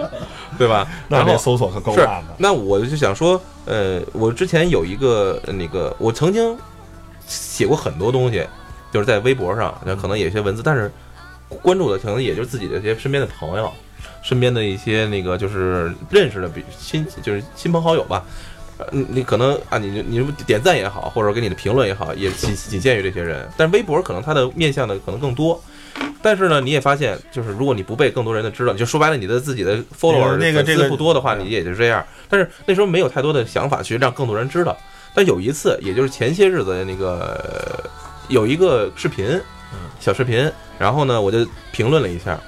[0.59, 0.85] 对吧？
[1.07, 2.35] 那然后这搜索可够是烂的。
[2.37, 6.55] 那我就想说，呃，我之前有一个呃那个，我曾经
[7.25, 8.45] 写过很多东西，
[8.91, 10.91] 就是在微博上，那可能有一些文字，但是
[11.61, 13.71] 关注的可能也就是自己的一些身边的朋友，
[14.21, 18.25] 身边的一些那个就是认识的比亲就是亲朋好友吧。
[18.77, 23.47] 呃，你你可能啊，你你点赞也好，或者给你的评论也好，也仅仅限于这些人。
[23.55, 25.61] 但是微博可能它的面向的可能更多。
[26.21, 32.05] 但是呢，你也发现，就是如果你不被更多人的知道，就说白了，你的自己的 follower 那个这个不多的话，嗯你也就这样。
[32.27, 34.77] 但是那时候没有太多的想法去让更多人知道。
[35.13, 37.89] 但有一次，也就是前些日子那个呃
[38.27, 39.39] 有一个视频，
[39.99, 42.39] 小视频，然后呢我就评论了一下，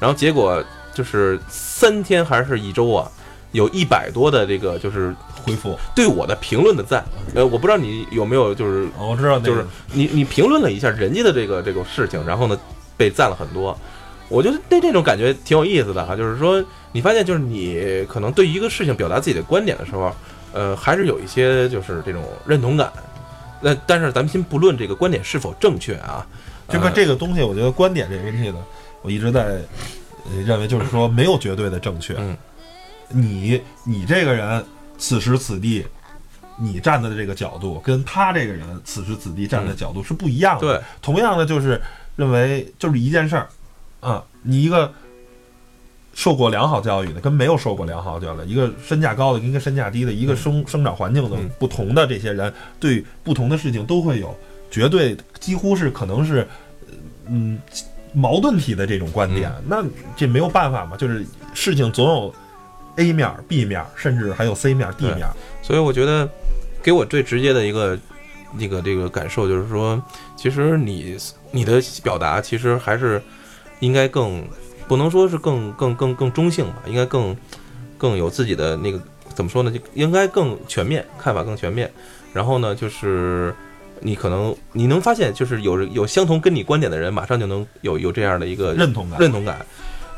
[0.00, 0.62] 然后结果
[0.94, 3.10] 就是三天还是一周啊，
[3.52, 5.14] 有一百多的这个就是
[5.44, 7.04] 回复，对我的评论的赞。
[7.34, 12.58] 呃，我不知道你有没有就是哦我知道那个，就是你你评论了一下人家的这个这个事情，然后呢
[12.96, 13.78] 被赞了很多，
[14.28, 16.16] 我觉得对这种感觉挺有意思的哈。
[16.16, 20.14] 就是说，你发现就是你可能对一个事情表达自己的观点的时候，
[20.52, 22.92] 呃，还是有一些就是这种认同感。
[23.60, 26.26] 那但是咱们先不论这个观点是否正确啊，
[26.68, 28.56] 这个呃这个东西，我觉得观点这个问题呢，
[29.02, 29.60] 我一直在
[30.24, 32.14] 呃认为就是说没有绝对的正确。
[32.18, 32.36] 嗯
[33.08, 34.64] 你你这个人
[34.98, 35.86] 此时此地，
[36.58, 40.60] 你站的这个角度跟他这个人此时此地站的角度是不一样的。
[40.60, 41.80] 对，同样的就是
[42.16, 43.48] 认为就是一件事儿，
[44.00, 44.92] 啊，你一个
[46.14, 54.34] 受过良好教育的跟没有受过良好教育的，一个身价高的跟一个身价低的，一个生生长环境的嗯不同的这些人，对不同的事情都会有
[54.70, 56.38] 绝对几乎是可能是
[56.86, 56.94] 呃
[57.28, 57.58] 嗯
[58.14, 59.52] 矛盾体的这种观点。
[59.68, 59.84] 那
[60.16, 62.34] 这没有办法嘛，就是事情总有
[62.96, 65.26] A 面、B 面，甚至还有 C 面、D 面。
[65.60, 66.26] 所以我觉得
[66.82, 67.98] 给我最直接的一个
[68.54, 70.02] 那个这个感受就是说，
[70.34, 71.18] 其实你
[71.56, 73.20] 你的表达其实还是
[73.80, 74.46] 应该更
[74.86, 77.34] 不能说是更更更更中性吧，应该更
[77.96, 79.00] 更有自己的那个
[79.34, 79.70] 怎么说呢？
[79.70, 81.90] 就应该更全面，看法更全面。
[82.34, 83.54] 然后呢，就是
[84.00, 89.64] 你可能你能发现，就是有有相同跟你观点的人，马上就能有有这样的一个认同感，认同感。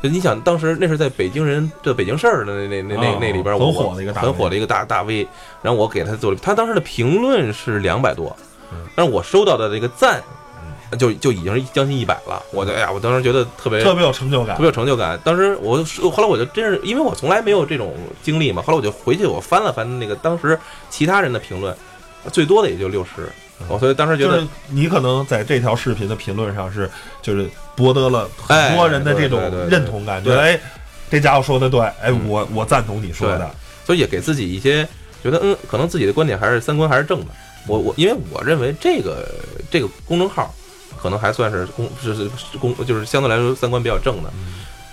[0.03, 5.27] 就你想，当时那是在北京人的北京事儿的那那那那哦那里边，很火的一个大很火的一个大大 V，
[5.61, 8.35] 然后我给他做了，他当时的评论是两百多
[8.71, 10.21] 嗯，但是我收到的这个赞，
[10.97, 12.41] 就就已经是将近一百了。
[12.51, 14.65] 我就哎呀，我当时觉得特别特别有成就感特别。
[14.67, 15.19] 有成就感。
[15.23, 20.57] 当时我后来我就真是，因为我从来没有这种经历嘛，后来我就回去我翻了翻那个当时
[20.89, 21.75] 其他人的评论，
[22.31, 23.29] 最多的也就六十，
[23.67, 26.89] 我所以当时觉得就是你可能在这条视频的评论上是，
[27.21, 30.59] 就是博得了哎很多人的这种认同感，对觉得哎，
[31.09, 33.49] 这家伙说的对，哎，嗯我我赞同你说的，
[33.85, 34.87] 所以也给自己一些
[35.23, 37.27] 觉得，嗯，可能自己的观点还是三观还是正的。
[37.67, 39.29] 我我因为我认为这个
[39.69, 40.53] 这个公众号
[41.01, 44.29] 可能还算是公是是是公就是相对来说三观比较正的，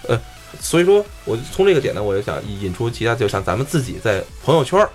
[0.08, 0.20] 呃，
[0.60, 4.88] 所以说我从这个点呢，我就想引出其他，就像咱们自己在朋友圈儿，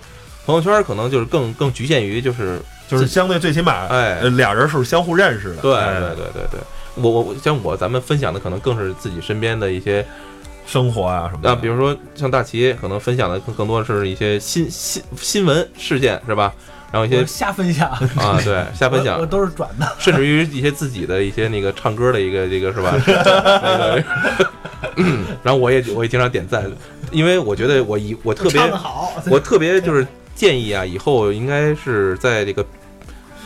[0.46, 4.18] 朋友圈儿可能就是更更局限于就是就是相对最起码，哎。
[4.20, 6.00] 呃俩人是相互认识的，对哎。
[6.00, 6.60] 对对对对，
[6.94, 10.04] 我我我像我咱们分享的可能更是自己身边的一些
[10.66, 11.50] 生活啊什么的。
[11.50, 16.52] 那比如说像大齐可能分享的更更多的是一些新新新闻事件是吧？
[16.92, 19.92] 然后一些瞎分享，啊对瞎分享我我，都是转的。
[19.98, 22.94] 甚至于一些自己的一些那个唱歌的一个这个是吧？
[23.06, 24.04] 那个，
[24.96, 26.70] 嗯然后我也我也经常点赞，
[27.10, 32.64] 因为我觉得我以我特别好，我特别就是建议啊，以后应该是在这个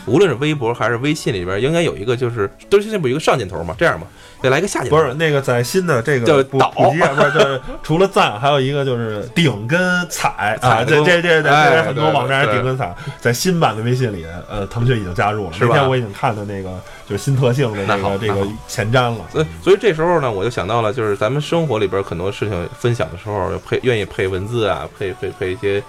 [0.07, 4.07] 无论是微博还是微信里边，应该有一个就是都是现在不有一个上箭头嘛，这样嘛，
[4.41, 15.53] 得来个下箭头，不是那个在新的这个补导补习啊，不是就是除了赞，还有一个就是顶跟踩啊，这这这这很多网站是顶跟踩，在新版的微信里，呃，腾讯已经加入了。
[15.53, 16.71] 是吧那天我已经看到那个
[17.09, 19.25] 就是新特性的那个这个前瞻了。
[19.33, 25.83] 所以所以这时候呢，我就想到了，就是咱们生活里边很多事情分享的时候，配愿意配文字啊，配配配一些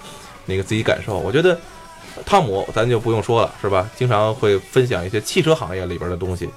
[0.46, 1.18] 那个自己感受。
[1.18, 1.56] 我觉得
[2.24, 3.88] 汤姆咱就不用说了，是吧？
[3.96, 6.48] 经常会分享一些汽车行业里边的东西。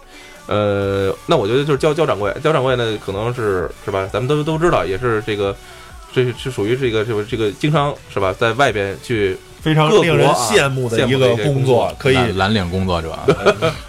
[0.48, 4.10] 呃，那我觉得就是焦焦掌柜，焦掌柜呢可能是是吧？
[4.12, 5.56] 咱们都都知道，也是这个。
[6.14, 13.18] 这是是属于这个这个这个经常是吧，在外边去非常令人啊羡慕的一个工工作， 可以蓝蓝领工作者，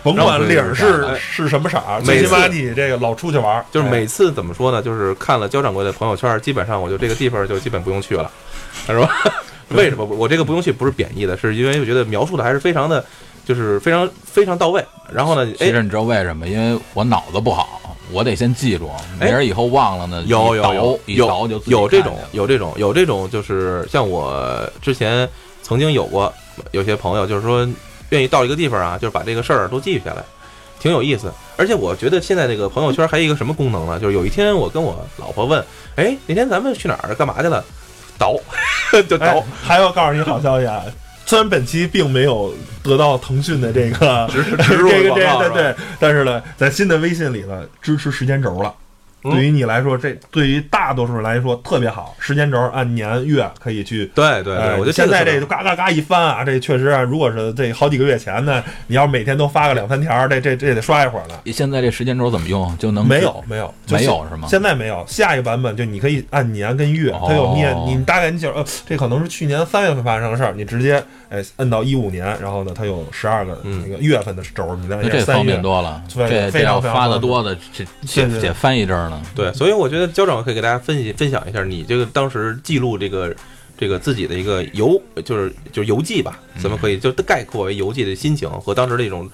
[0.04, 4.80] 甭管领是是什么色儿， 起码你这个老出去玩就是每次怎么说呢？
[4.80, 8.30] 就是看了焦掌柜的朋友圈，基本上我就这个地方就基本不用去了，
[8.86, 9.10] 是吧？
[9.70, 13.04] 为什么我这个不用去不是贬义的，是因为我觉得描述的还是非常的，
[13.44, 14.84] 就是非常非常到位。
[15.12, 16.46] 然后呢，哎，其实你知道为什么？
[16.48, 21.00] 因为我脑子不好，我得先记住，哎明儿以后忘了呢，有有有
[21.66, 25.28] 有这种有这种有这种，就是像我之前
[25.62, 26.32] 曾经有过
[26.72, 27.68] 有些朋友，就是说
[28.10, 30.22] 愿意到一个地方啊，就是把这个事儿都记下来，
[30.80, 31.32] 挺有意思。
[31.56, 34.00] 而且我觉得现在这个朋友圈还有一个什么功能呢？
[34.00, 35.62] 就是有一天我跟我老婆问，
[35.96, 37.64] 哎，那天咱们去哪儿干嘛去了？
[38.22, 40.82] 倒，就倒哎。，还要告诉你好消息啊！
[41.26, 48.72] 虽然本期并没有得到腾讯的这个植植入这个这广告是吧个对对，但是呢，在新的微信里呢，支持时间轴了。
[49.24, 54.06] 嗯对于你来说，这对于大多数人来说特别好，时间轴按年月可以去。
[54.14, 61.34] 对对对，哎我就现在这嘎嘎嘎一翻啊，这确实啊，如果是这好几个月前呢，你要每天都发个两三条，这这这得刷一会儿呢。
[61.46, 62.76] 现在这时间轴怎么用？
[62.78, 75.62] 就能没有没有就没有是吗现在没有，下一个版本就你可以按年跟月，它有你哦你大概你想呃，这可能是去年三月份发生的事儿，你直接哎摁到一五年，然后呢，它有十二个嗯那个月份的轴，你再那这方便。
[75.62, 79.22] 多了，对这非常发的多的，这写写翻译这儿呢。
[79.34, 83.34] 对，所以我觉得焦长可以给大家分析分享一下你这个当时记录这个
[83.78, 89.26] 这个自己的一个游，就是就是游记吧，咱们可以就概括为游记的心情和当时的一种，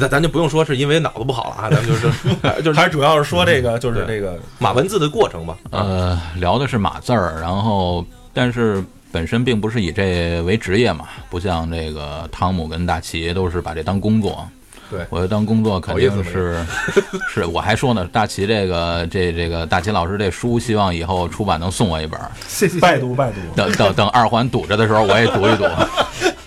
[0.00, 2.08] 咱咱就不用说是因为脑子不好了啊，咱们就是
[2.42, 5.58] 哎 就是还主要是说这个，就是这个码文字的过程吧。
[5.70, 8.82] 啊，呃，聊的是码字儿，然后但是
[9.12, 14.48] 本身并不是以这为职业嘛，不像这个汤姆跟大齐都是把这当工作。
[14.90, 16.62] 对我就当工作肯定是，
[17.26, 22.78] 是我还说呢，大齐这个这这个大齐老师这书，希望以后出版能送我一本儿，谢谢。
[22.78, 23.38] 拜读拜读。
[23.56, 25.64] 等等等二环堵着的时候，我也读一读。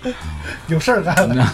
[0.69, 1.54] 有事儿干了，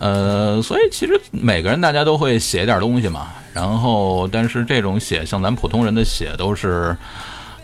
[0.00, 6.96] 呃，所以其实每个人大家都会写点东西嘛，然后但是这种写像咱普通人的写都是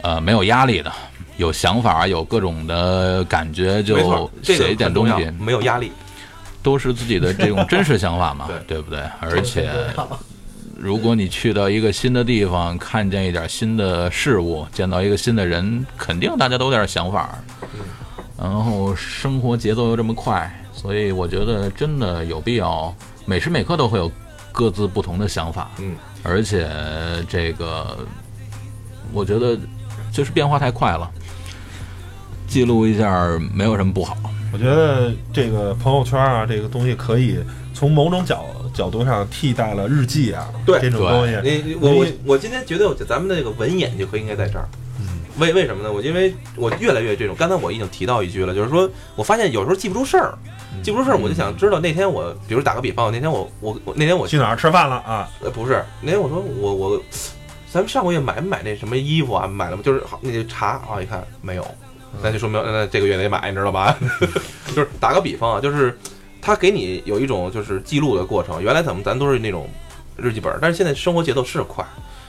[0.03, 0.93] 呃没有压力的，
[1.37, 5.91] 有想法，有各种的感觉，就写一点东西，没有压力。
[6.63, 9.01] 都是自己的这种真实想法嘛，对 对不对？
[9.21, 9.71] 而且
[10.77, 17.39] 如果你去到一个新的地方，看见一点新的事物，见到一个新的人，肯定大家都有点想法。
[18.41, 22.95] 然后生活节奏又这么快，所以我觉得真的有必要
[23.27, 24.11] 每时每刻都会有
[24.51, 25.71] 各自不同的想法。
[25.79, 26.67] 嗯，而且
[27.29, 27.99] 这个
[29.13, 29.57] 我觉得
[30.11, 31.11] 就是变化太快了，
[32.55, 34.17] 记录一下没有什么不好。
[34.53, 37.37] 我觉得这个朋友圈啊，这个东西可以
[37.75, 41.37] 从某种角角度上替代了日记啊，对这种东西。
[41.43, 44.69] 你我我我今天觉得咱们的这个文眼就可以应该在这儿。
[45.01, 45.93] 嗯，为为什么呢？
[45.93, 50.39] 我因为我越来越这种，刚才我已经提到一句了，就是说我发现有时候记不住事儿，
[50.81, 55.29] 记不住事儿，我就想知道那天我，比如打个比方，那天我我我那天我去哪儿吃饭了啊？
[55.43, 57.03] 呃不是那天我说我我
[57.73, 59.49] 咱们上个月买没买那什么衣服啊？
[59.49, 59.83] 买了吗？
[59.85, 61.67] 就是好那就查啊，一看没有，
[62.23, 63.97] 那就说明那这个月得买，你知道吧？
[64.75, 65.97] 就是打个比方啊，就是
[66.41, 68.63] 他给你有一种就是记录的过程。
[68.63, 69.69] 原来咱们咱都是那种
[70.17, 71.85] 日记本，但是现在生活节奏是快。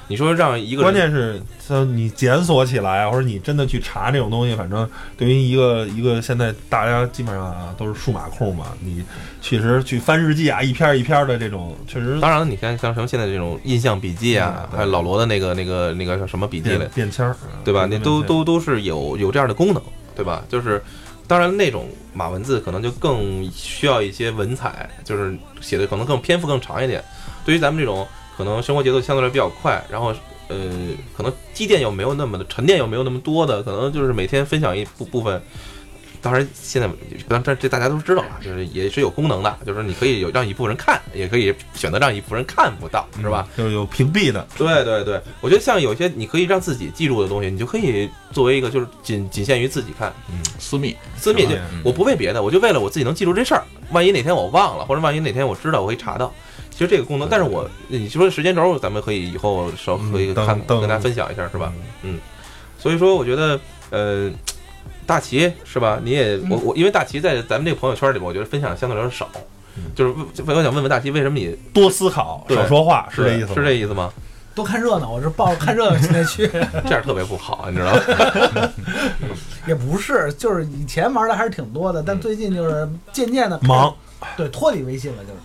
[0.08, 4.88] 你说让一个关键是，它你检索起来啊，或者你真的去查这种东西，反正
[5.18, 9.04] 对于一个一个现在大家基本上啊都是数码控嘛，你
[9.42, 17.88] 确实去翻日记啊，一篇一篇的这种，确实当然了，你看像什么现在这种印象笔记啊嗯，还有老罗的那个那个那个叫什么笔记来便，签儿，对吧？
[17.90, 19.82] 那都都都是有有这样的功能，
[20.16, 20.44] 对吧？
[20.48, 20.82] 就是
[21.28, 27.04] 当然那种码文字可能就更需要一些文采，就是写的可能更篇幅更长一点。
[27.44, 28.08] 对于咱们这种
[28.38, 30.14] 可能生活节奏相对来比较快，然后
[30.48, 30.58] 呃，
[31.16, 35.42] 可能积淀又没有那么的沉淀又没有那么多的，可能就是每天分享一部部分。
[36.26, 36.90] 当然，现在
[37.28, 43.48] 当然这大家都知道了，就是也是有功能的，就是你可以有让一部分人看，也可以选择让一部分人看不到，是吧？
[43.56, 53.64] 就是有屏蔽的，对对对，我觉得像有些你可以让自己记住的东西，你就可以作为一个就是仅仅限于自己看，嗯私密，私密就嗯我不为别的，我就为了我自己能记住这事儿。
[53.92, 56.34] 万一哪天我忘了，或者万一哪天我知道，我可以查到。
[56.72, 61.72] 其实这个功能，但是我你说时间轴，咱们可以以后稍可以看跟大家分享一下，是吧？
[62.02, 62.20] 嗯，
[62.80, 63.60] 所以说我觉得
[63.92, 64.30] 呃，
[65.06, 66.00] 大齐是吧？
[66.04, 69.30] 你也我我因为大齐在咱们这个朋友圈里面，我觉得分享相对来说少，
[69.94, 73.54] 就是问我想问问大齐，为什么你多思考，少说话，是这意思吗？
[73.56, 74.12] 是这意思吗？
[74.54, 76.48] 多看热闹，我是抱着看热闹心态去，
[76.88, 78.72] 这样特别不好，你知道吗？
[79.68, 83.94] 也不是，就是以前玩的还是挺多的，但最近就是渐渐的忙，
[84.38, 85.36] 对，脱离微信了，就是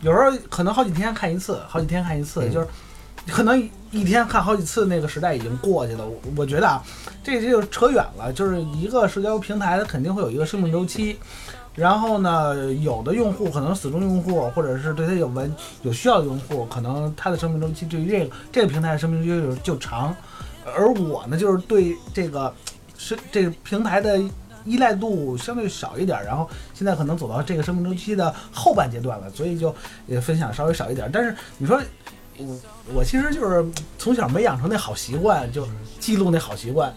[0.00, 2.66] 有时候可能好几天看一次，好几天看一次，嗯就是
[3.28, 3.58] 可能
[3.90, 6.06] 一天看好几次，那个时代已经过去了。
[6.06, 6.82] 我我觉得啊，
[7.22, 11.18] 这这就扯远了，就是一个社交平台，它肯定会有一个生命周期。
[11.74, 20.16] 然后呢，有的用户可能死忠用户，或者是对它有文有需要的用户，可能它的生命周期对于这个这个平台的生命周期就就长。
[20.74, 22.52] 而我呢，就是对这个
[22.96, 24.18] 是这个平台的
[24.64, 29.72] 依赖度相对少一点，然后现在可能走到这个生命周期的后半阶段了，所以就
[30.06, 31.10] 也分享稍微少一点。
[31.12, 31.78] 但是你说
[32.38, 33.64] 我我其实就是
[33.98, 35.66] 从小没养成那好习惯，就
[36.00, 36.92] 记录那好习惯。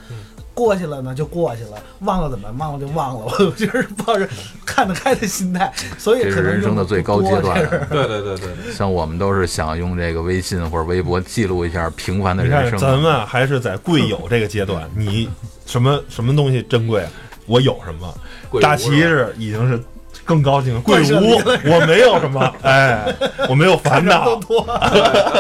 [0.54, 3.26] 过去了呢就过去了，忘了怎么忘了就忘了。
[3.40, 4.28] 我就是抱着
[4.66, 7.58] 看得开的心态，所以这是人生的最高阶段
[7.90, 12.78] 对对对对对，像我们都是想用这个微信或者微博记录一下平凡的人生。
[12.78, 15.30] 咱们啊还是在贵有这个阶段， 你
[15.66, 17.08] 什么什么东西珍贵，
[17.46, 18.14] 我有什么。
[18.60, 19.82] 大齐是已经是
[20.30, 21.38] 更高兴了，贵冠胜无
[21.74, 23.04] 我没有什么，哎，
[23.50, 24.62] 我没有烦都恼，多，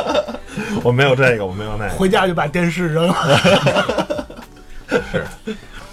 [0.81, 1.93] 我没有这个，我没有那个。
[1.93, 3.15] 回家就把电视扔了。
[5.11, 5.23] 是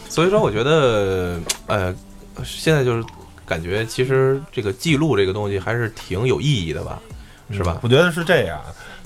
[0.09, 1.94] 所以说我觉得呃，
[2.42, 3.05] 现在就是
[3.44, 6.99] 感觉其实这个记录这个东西还是挺有意义的吧，
[7.51, 7.76] 是吧？
[7.82, 8.59] 我觉得是这样，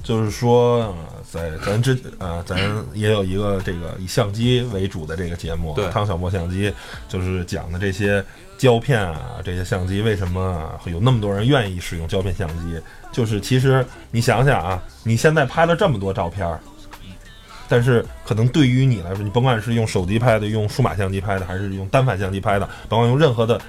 [0.02, 0.96] 就是说，呃
[1.30, 2.58] 在咱之啊，咱
[2.92, 6.72] 也有一个这个以相机为主的这个节目，对汤小莫相机，
[7.08, 8.24] 就是讲的这些
[8.58, 12.80] 胶片啊，这些相机为什么会有那么多人愿意使用胶片相机？
[13.12, 16.58] 就是其实你想想啊，你现在拍了这么多照片儿。
[17.68, 23.60] 但是可能对于你来说，你甭管是用手机拍的、用数码相机拍的，还是用单反相机拍的，甭管用任何的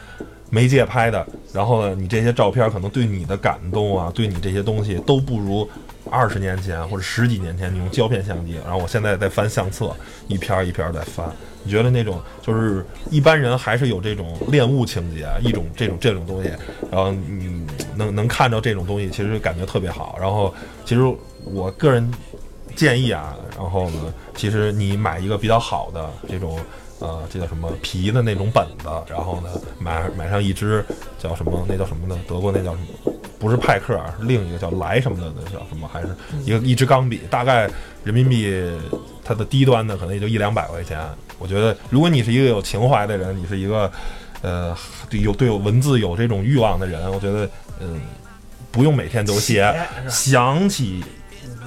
[0.52, 5.68] 媒介拍的，然后呢，你这些照片可能对你的感动啊，对你这些东西都不如
[6.10, 8.56] 二十年前或者十几年前你用胶片相机。
[8.64, 9.96] 然后我现在在翻相册，
[10.28, 11.26] 一篇一篇在翻。
[11.64, 16.50] 你觉得那种就是一般人还是有这种恋物情节，一种这种这种东西，
[16.92, 20.18] 然后你能能看到这种东西，其实感觉特别好。
[20.20, 21.02] 然后其实
[21.46, 22.12] 我个人
[22.76, 26.60] 建议啊，然后呢，其实你买一个比较好的这种
[27.02, 29.50] 呃，这叫什么皮的那种本子，然后呢，
[29.80, 30.86] 买买上一支
[31.20, 32.18] 叫什么，那叫什么呢？
[32.28, 33.14] 德国那叫什么？
[33.40, 35.90] 不是派克，是另一个叫莱什么的，那叫什么？
[35.92, 36.10] 还是
[36.46, 37.68] 一个一支钢笔，大概
[38.04, 38.72] 人民币
[39.24, 41.00] 它的低端的可能也就一两百块钱。
[41.40, 43.92] 我觉得，如果你是一个有情怀的人，你是一个
[44.44, 44.78] 呃
[45.10, 47.50] 对有对有文字有这种欲望的人，我觉得
[47.80, 48.00] 嗯，
[48.72, 49.74] 不用每天都写，
[50.08, 51.04] 想起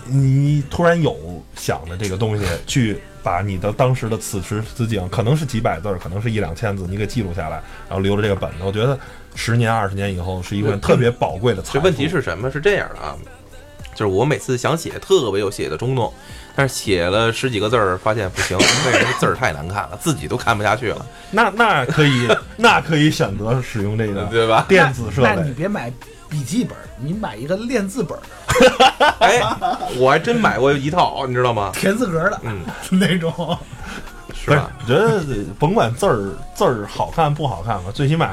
[0.07, 1.17] 你突然有
[1.57, 7.57] 想的这个东西，去把你的当时的此时此景，可能是几百字儿，可能是一两千字，你给记录下来，
[7.89, 8.57] 然后留着这个本子。
[8.63, 8.97] 我觉得
[9.35, 11.79] 十年、二十年以后是一份特别宝贵的财富。
[11.79, 12.51] 这问题是什么？
[12.51, 13.17] 是这样的啊，
[13.95, 16.13] 就是我每次想写，特别有写的冲动，
[16.55, 24.67] 但是写了十几个字儿，发现不行，为什么字儿太难看了，自己都看不下去了，那那可以，那可以选择使用这个对吧？
[24.69, 25.55] 电子设那你备。
[25.55, 25.91] 别买
[26.35, 28.19] 笔记本，你买一个练字本，
[29.21, 29.41] 哎，
[29.97, 31.71] 我还真买过一套，你知道吗？
[31.73, 33.57] 田字格的嗯， 那种。
[34.35, 34.69] 是吧？
[34.81, 35.23] 我觉得
[35.61, 38.33] 甭管字儿字儿好看不好看吧，最起码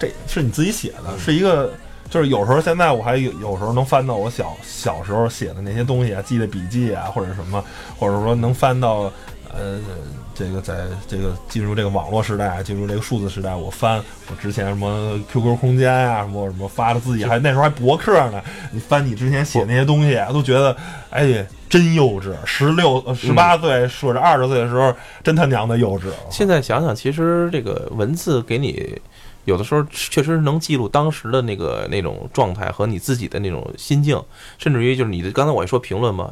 [0.00, 1.70] 这是你自己写的，是一个。
[2.10, 7.62] 就是有时候现在我还有有时候能翻到我小小时候写的那些东西啊，记的笔记啊，或者什么，
[7.98, 9.12] 或者说能翻到
[9.52, 9.78] 呃
[10.38, 20.76] 这个在这个进入这个网络时代，进入这个数字时代，我翻我之前什么 QQ 空间呀、什么什么发的自己还那时候还博客呢，你翻你之前写那些东西，都觉得
[21.10, 26.04] 哎呀真幼稚，十六呃十八岁或者二十岁的时候真他娘的幼稚。
[26.30, 28.96] 现在想想，其实这个文字给你
[29.44, 34.22] 有的时候确实能记录当时的那个那种状态和你自己的那种心境，
[34.56, 36.30] 甚至于就是你的刚才我一说评论嘛，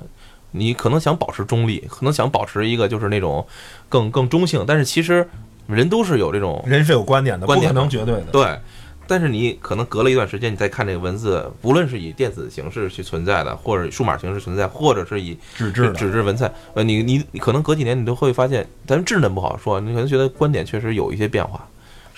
[0.57, 3.46] 你可能想保持中立，可能想保持一个就是那种
[3.88, 5.28] 更更中性，但是其实
[5.66, 8.26] 人都是有这种人是有观点的，观点不可能绝对的。
[8.32, 8.59] 对，
[9.07, 21.68] 但是你可能隔了一段时间，你再看这个文字，不论是以电子形式去存在的，或者数码形式存在，或者是以纸质，纸质文菜，呃，你你你可能隔几年你都会发现，咱们稚嫩不好说，你可能觉得观点确实有一些变化，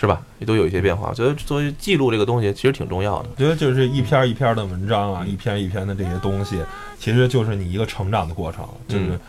[0.00, 0.22] 是吧？
[0.38, 1.08] 也都有一些变化。
[1.08, 3.30] 我觉得作为记录这个东西，其实挺重要的。
[3.30, 6.62] 我觉得就是一篇一篇的文章啊，一篇一篇的这些东西，
[7.00, 9.20] 其实就是你一个成长的过程，就是嗯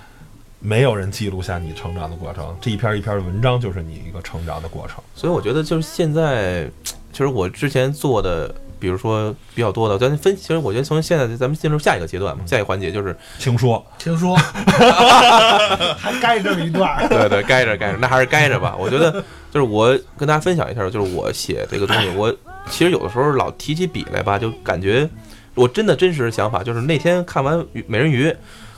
[0.60, 5.04] 没有人记录下你成长的过程，这一篇一篇的文章就是你一个成长的过程。
[5.16, 6.70] 所以我觉得就是现在，
[7.12, 14.36] 其实我之前做的，比如说比较多的，咱分，其实我觉得从现在咱们进入下一个阶段嘛，下一个环节就是，听说听说
[16.00, 18.76] 还该这么一段儿，对对，该着该着，那还是该着吧。
[18.80, 19.12] 我觉得
[19.52, 22.34] 就是我跟大家分享一下，就是我写这个东西， 我
[22.70, 25.10] 其实有的时候老提起笔来吧，就感觉
[25.56, 27.58] 我真的真实的想法就是那天看完
[27.88, 28.30] 《美人鱼》，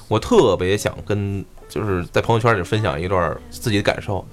[0.08, 4.26] 我特别想跟就是在朋友圈里分享一段自己的感受。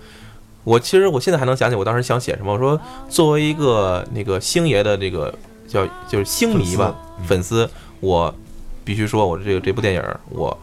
[0.64, 2.52] 我其实我现在还能想起我当时想写什么。
[2.52, 5.32] 我说作为一个那个星爷的这个
[5.68, 6.94] 叫就是星迷吧
[7.26, 7.68] 粉丝，
[8.00, 8.34] 我
[8.84, 10.56] 必须说我这个这部电影我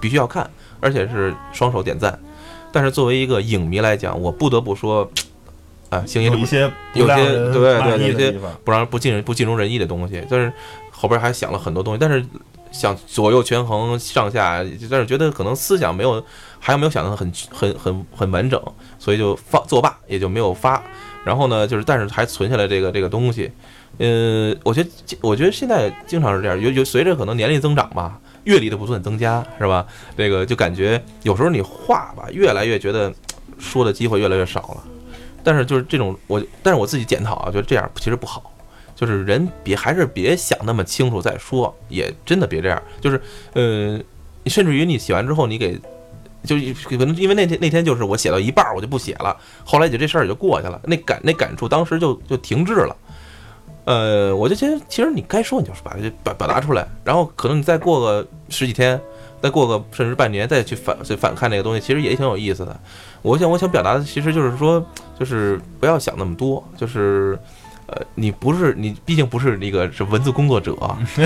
[0.00, 0.48] 必须要看，
[0.80, 2.16] 而且是双手点赞。
[2.70, 5.10] 但是作为一个影迷来讲，我不得不说，
[5.88, 7.16] 啊，星爷有一些有些
[7.52, 10.52] 对对有些不让不尽人不尽如人意的东西，但是
[10.92, 12.24] 后边还想了很多东西，但是
[12.70, 16.24] 想左右权衡上下，但是觉得可能思想没有
[16.60, 18.62] 还有没有想的很很很很完整，
[18.98, 20.80] 所以就放作罢，也就没有发。
[21.24, 23.50] 然后呢，就是但是还存下来这个这个东西，
[23.98, 24.90] 呃，我觉得
[25.20, 29.86] 我觉得现在经常是这样，有有随着可能年龄增长吧，阅历的不断增加，是吧？
[30.16, 33.12] 这个就感觉有时候你话吧，越来越觉得
[33.58, 34.84] 说的机会越来越少了。
[35.42, 38.52] 但是就是这种我，但是我自己检讨啊，觉得这样其实不好。
[38.94, 42.82] 就是人别还是别想那么清楚再说，也真的别这样。
[43.00, 43.18] 就是
[43.54, 43.98] 呃，
[44.44, 45.80] 甚至于你写完之后，你给
[46.44, 46.56] 就
[46.88, 52.96] 可能因为那天那天就是我写到一半儿我就不写了，后来就这事儿也就过去了，那感那感触当时就就停滞了。
[53.84, 59.00] 呃，我就觉得其实你该说你就是把它表表达出来，然后可能你再过个十几天，
[59.42, 62.78] 再过个甚至半年再去反去反看那个东西，其实也挺有意思的。
[63.22, 64.84] 我想我想表达的其实就是说，
[65.18, 67.38] 就是不要想那么多，就是。
[67.92, 70.76] 呃，你不是你，毕竟不是那个是文字工作者，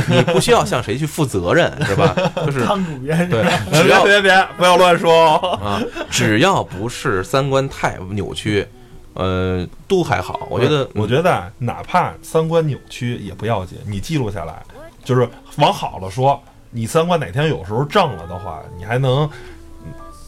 [0.08, 2.14] 你不需要向谁去负责任，是吧？
[2.46, 5.58] 就是汤主编对，别只要别别，不要乱说哦。
[5.62, 8.66] 啊，只要不是三观太扭曲，
[9.12, 10.46] 呃，都还好。
[10.50, 14.62] 我觉得，我觉得啊哪怕三观扭曲也不要紧，你记录下来，
[15.04, 19.28] 就是往好了说，你三观哪天有时候正了的话，你还能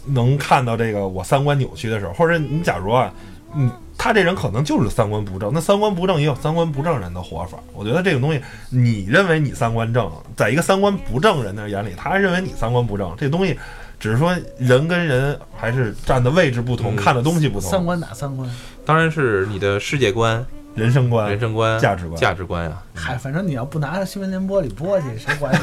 [0.05, 3.11] 能看到这个我三观扭曲的时候，或者你假如啊，
[3.55, 7.59] 嗯，他这人可能就是三观不正，那三观不正也有三观不正人的活法。
[7.73, 8.41] 我觉得这个东西，
[8.71, 13.59] 你认为你三观正，在一个三观不正人的眼里，他认为你三观不正，这东西
[13.99, 18.49] 只是说人跟人还是站的位置不同，嗯看的东西不同，三观哪三观？
[18.85, 20.45] 当然是你的世界观、
[20.75, 22.83] 人生观、人生观、价值观价值观呀。
[22.95, 25.59] 嗨，反正你要不拿新闻联播里播去， 谁管你？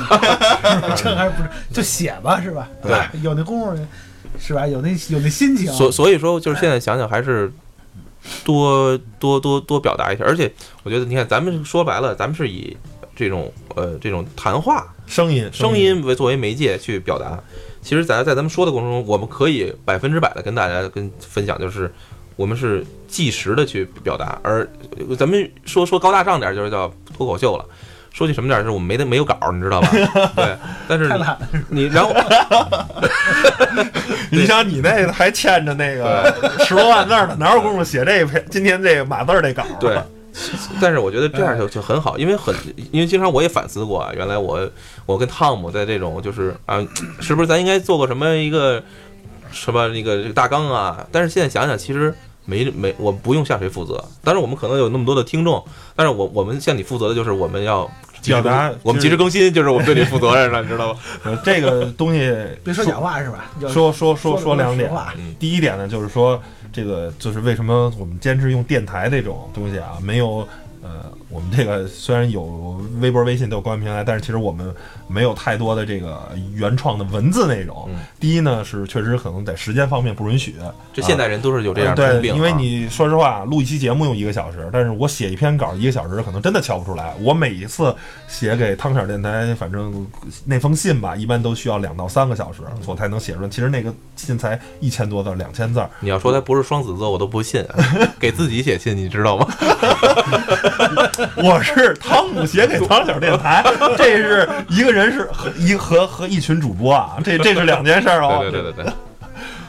[0.98, 2.68] 这还是不是就写吧，是吧？
[2.82, 3.86] 对，有那功夫，
[4.40, 4.68] 是吧？
[4.68, 5.72] 有那有那心情。
[5.72, 7.54] 所所以说，就是现在想想，还是
[8.44, 10.24] 多多多多表达一下。
[10.26, 10.52] 而且，
[10.84, 12.76] 我觉得你看，咱们说白了，咱们是以
[13.16, 17.42] 这种呃这种谈话声音声音为作为媒介去表达。
[17.82, 21.92] 其实，在在咱们说的过程中，我们可以百分之百的跟大家跟分享，就是
[22.36, 24.68] 我们是即时的去表达，而
[25.10, 27.66] 呃咱们说说高大上点儿，就是叫脱口秀了。
[28.14, 29.90] 说句什么点儿，就是我们没得没有稿儿，你知道吧？
[30.38, 30.58] 对，
[30.88, 31.12] 但是
[31.70, 32.14] 你然后
[34.32, 36.34] 你想你那个还欠着那个
[36.66, 39.80] 十多万字儿呢，哪有功夫写这篇今天这个码字儿这稿儿？
[39.80, 39.98] 对，
[40.80, 42.54] 但是我觉得这样就就很好，因为很
[42.92, 44.70] 因为经常我也反思过啊，原来我
[45.06, 46.80] 我跟汤姆在这种就是啊，
[47.20, 48.82] 是不是咱应该做个什么一个
[49.52, 51.04] 什么那个这个大纲啊？
[51.12, 52.14] 但是现在想想，其实
[52.46, 55.64] 没没我不用向谁负责，但是我们可能有那么多的听众，
[55.96, 57.90] 但是我我们向你负责的就是我们要
[58.24, 61.00] 表达我们及时更新，就是我们对你负责任了，你知道吗？
[61.24, 62.34] 呃这个东西
[62.64, 63.52] 别说假话是吧？
[63.62, 64.92] 说说说说说两点
[65.40, 66.42] 第一点呢，就是说
[66.72, 70.48] 这个就是为什么我们坚持用电台这种东西啊，没有
[70.84, 74.76] 呃，我们这个虽然有微博、微信都有官方平台，但是其实我们
[75.08, 77.88] 没有太多的这个原创的文字内容。
[77.90, 80.56] 嗯第一呢，是确实可能在时间方面不允许。
[80.94, 87.14] 这现代人都是有这样呃对，通病啊，因为你说实话，录一期节目用一个小时，但是我写一篇稿一个小时，可能真的敲不出来。
[87.20, 87.94] 我每一次
[88.28, 90.06] 写给汤小电台，反正
[90.46, 93.50] 那封信吧，一般都需要两到三个小时，我才能写出来。
[93.50, 95.84] 其实那个信才一千多字，两千字。
[96.00, 97.76] 你要说他不是双子座，我都不信，啊
[98.20, 99.48] 给自己写信，你知道吗？
[101.38, 103.64] 我是汤姆写给汤小电台，
[103.98, 108.40] 这是一个人是和一和和一群主播啊，这这是两件事儿哦。
[108.42, 108.94] 对对对对对，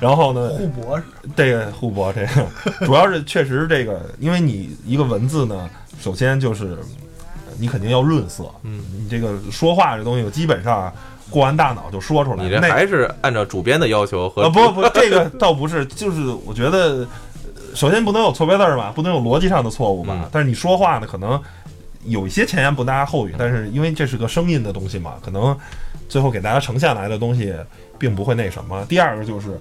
[0.00, 1.02] 然后呢，互博，
[1.36, 5.68] 这个互博，这个主要是确实这个，因为你一个文字呢，
[6.00, 6.64] 首先就是
[7.46, 10.92] 呃你肯定要润色，嗯，你这个说话这东西基本上
[11.30, 17.06] 过完大脑就说出来，你这那还是按照主编的要求和啊不不，这个倒不是，就是我觉得，呃
[17.74, 20.14] 首先不能有错别字儿吧，不能有逻辑上的错误吧。
[20.22, 21.40] 嗯但是你说话呢，可能
[22.04, 25.56] 有一些前言不搭后语，但是因为这是个声音的东西嘛，可能
[26.08, 27.54] 最后给大家呈现来的东西
[27.98, 28.84] 并不会那什么。
[28.86, 29.60] 第二个就是，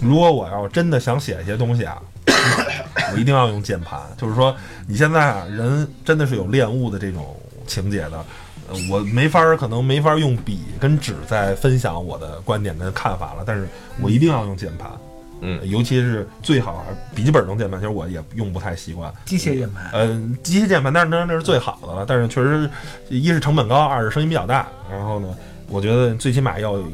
[0.00, 2.00] 如果我要真的想写一些东西啊，
[3.12, 4.00] 我一定要用键盘。
[4.16, 4.54] 就是说，
[4.86, 7.36] 你现在啊，人真的是有恋物的这种
[7.66, 8.24] 情节的。
[8.70, 13.68] 呃我没法儿，可能没法儿用笔跟纸在分享我的观点跟看法了，但是
[14.00, 14.88] 我一定要用键盘，
[15.44, 19.12] 嗯尤其是最好还笔记本用键盘，其实我也用不太习惯。
[19.24, 22.04] 机械键盘，嗯，机械键盘，但是那那是最好的了。
[22.06, 22.70] 但是确实，
[23.08, 24.68] 一是成本高，二是声音比较大。
[24.90, 25.36] 然后呢，
[25.68, 26.86] 我觉得最起码要有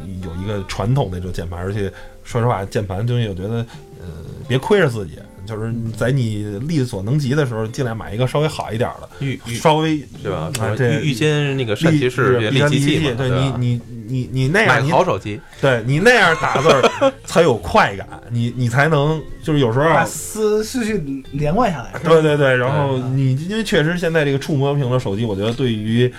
[0.43, 1.93] 一个传统的这种键盘，而且
[2.25, 3.57] 说实话，键盘东西，我觉得
[4.01, 4.07] 呃，
[4.49, 5.19] 别亏着自己，
[5.49, 10.51] 就是在你力所能及的时候，尽量买一个稍微好一点的，预预稍微对吧？
[10.61, 20.05] 啊这预预先那个善其事，力利其器嘛，对你你你你那样，你好手机，对你那样打字儿 才有快感，你你才能就是有时候把啊。
[20.05, 21.99] 思思绪连贯下来。
[22.05, 26.13] 对对对，然后嗯你因为确实现在这个触摸屏的手机，我觉得对于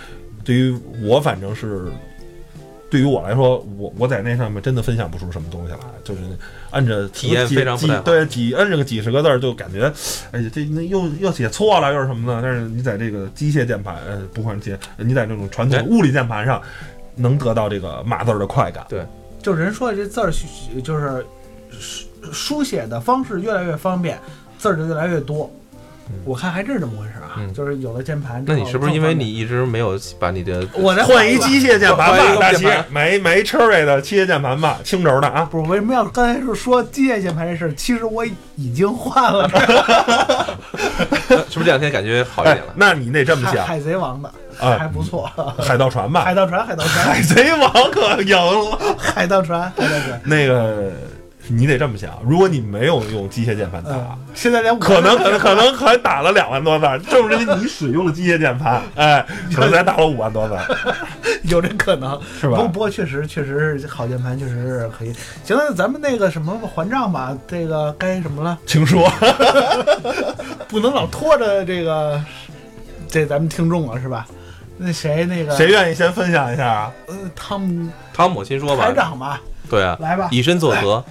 [0.44, 1.92] 对于我反正是
[2.90, 6.22] 对于我来说，我我在那上面真的分享不出什么东西来，就是
[6.72, 9.92] 按着体验非常不太好对几摁这个几十个字儿就感觉，
[10.32, 12.40] 哎呀这那又又写错了又是什么呢？
[12.42, 16.62] 但是你在这个机械键盘，呃，不管键，你在这种传统哎物理键盘上，
[17.16, 18.84] 能得到这个码字儿的快感。
[18.90, 19.06] 对
[19.42, 20.34] 就人说的这字儿
[20.84, 21.26] 就是
[21.70, 24.20] 书书写的方式越来越方便，
[24.58, 25.50] 字儿就越来越多。
[26.26, 35.48] 我看还真是这么回事啊，嗯就是有了键盘之后，那你是不是因为你一直没有把你的我在换一机械键盘吧，买一买一 Cherry 的机械键盘吧，轻轴的啊。
[35.50, 37.74] 不是为什么要刚才是说机械键盘这事儿？
[37.74, 39.48] 其实我已经换了，
[41.50, 42.74] 是不是这两天感觉好一哎点了，？
[42.76, 44.30] 那你得这么想，海海贼王的
[44.60, 45.30] 啊还不错，
[45.60, 48.98] 海盗船吧海，盗船，海盗船，海贼王可赢了。
[48.98, 50.22] 海盗船，海盗船。
[50.24, 50.92] 那个
[51.50, 60.56] 你得这么想，如果你没有用机械键盘打，嗯，现在连我可能可能可能还打了两万多字，正是因为你使用了机械键盘，哎，可能才打了五万多字，
[61.44, 65.14] 有这可能，是吧不不过确实确实好键盘确实是可以。
[65.44, 68.58] 行了，咱们那个什么还账吧，这个该什么了？
[68.66, 69.12] 请说。
[70.70, 72.22] 不能老拖着这个
[73.08, 74.28] 这咱们听众了是吧？
[74.78, 76.92] 那谁那个谁愿意先分享一下啊？
[77.08, 80.28] 呃汤姆汤姆先说台吧，长吧，对啊，来吧。
[80.32, 81.04] 以身作则，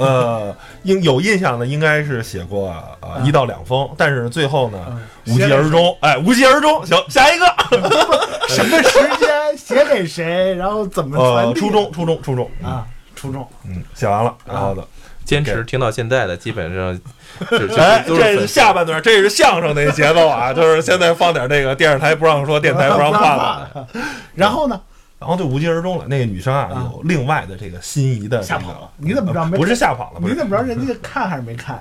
[0.00, 2.68] 呃，应有印象的应该是写过
[3.00, 6.84] 呃嗯一到两封，但是最后呢嗯无疾而终，哎，无疾而终。
[6.86, 7.46] 行，下一个，
[8.48, 13.46] 什么时间写给谁，然后怎么传呃，初中，初中，初中，啊，初中。
[13.64, 14.82] 嗯，写完了，然后的，
[15.24, 16.98] 坚持听到现在的，基本上
[17.50, 23.70] 就就哎，这是下半段，这是相声那节奏啊，就是现在放点那个电视台不让说，电台不让放了。
[23.74, 23.86] 了。
[24.34, 24.80] 然后呢？
[25.20, 26.06] 然后就无疾而终了。
[26.08, 31.80] 那个女生啊，啊有另外的这个心仪的这个吓跑了你怎么知道不是吓跑了，你怎么知道人家看还是没看？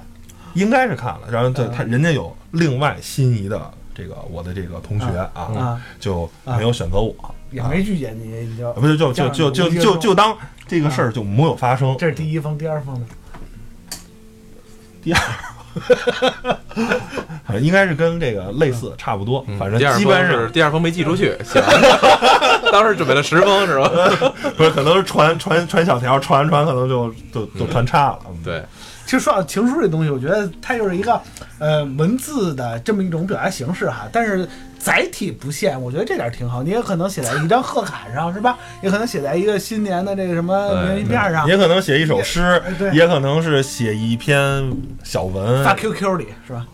[0.53, 1.21] 应该是看了。
[1.31, 7.15] 然后对嗯他人家有另外心仪的这个我的这个同学啊，啊，就没有选择我，
[7.51, 10.37] 也没拒绝你，你就啊不是就就就就就就当
[10.67, 11.95] 这个事儿就没有发生。
[11.97, 13.05] 这是第一封，第二封呢？
[15.03, 15.58] 反正
[17.61, 21.61] 应该是跟这个类似差不多，嗯反正第二封基本上是第二封没寄出去，行，
[22.71, 23.89] 当时准备了十封是吧？
[24.57, 28.19] 不是可能是传传传小条，传完传可能就就就传差了。
[28.27, 28.63] 嗯，对，
[29.09, 31.19] 其实说到情书这东西，我觉得它就是一个
[31.57, 34.47] 呃文字的这么一种表达形式哈，但是
[34.77, 36.61] 载体不限，我觉得这点挺好。
[36.61, 38.55] 你也可能写在一张贺卡上是吧？
[38.83, 44.71] 也可能写在一个新年的这个什么明信片上，也可能写一首诗也，也可能是写一篇
[45.03, 46.67] 小文，发 QQ 里是吧？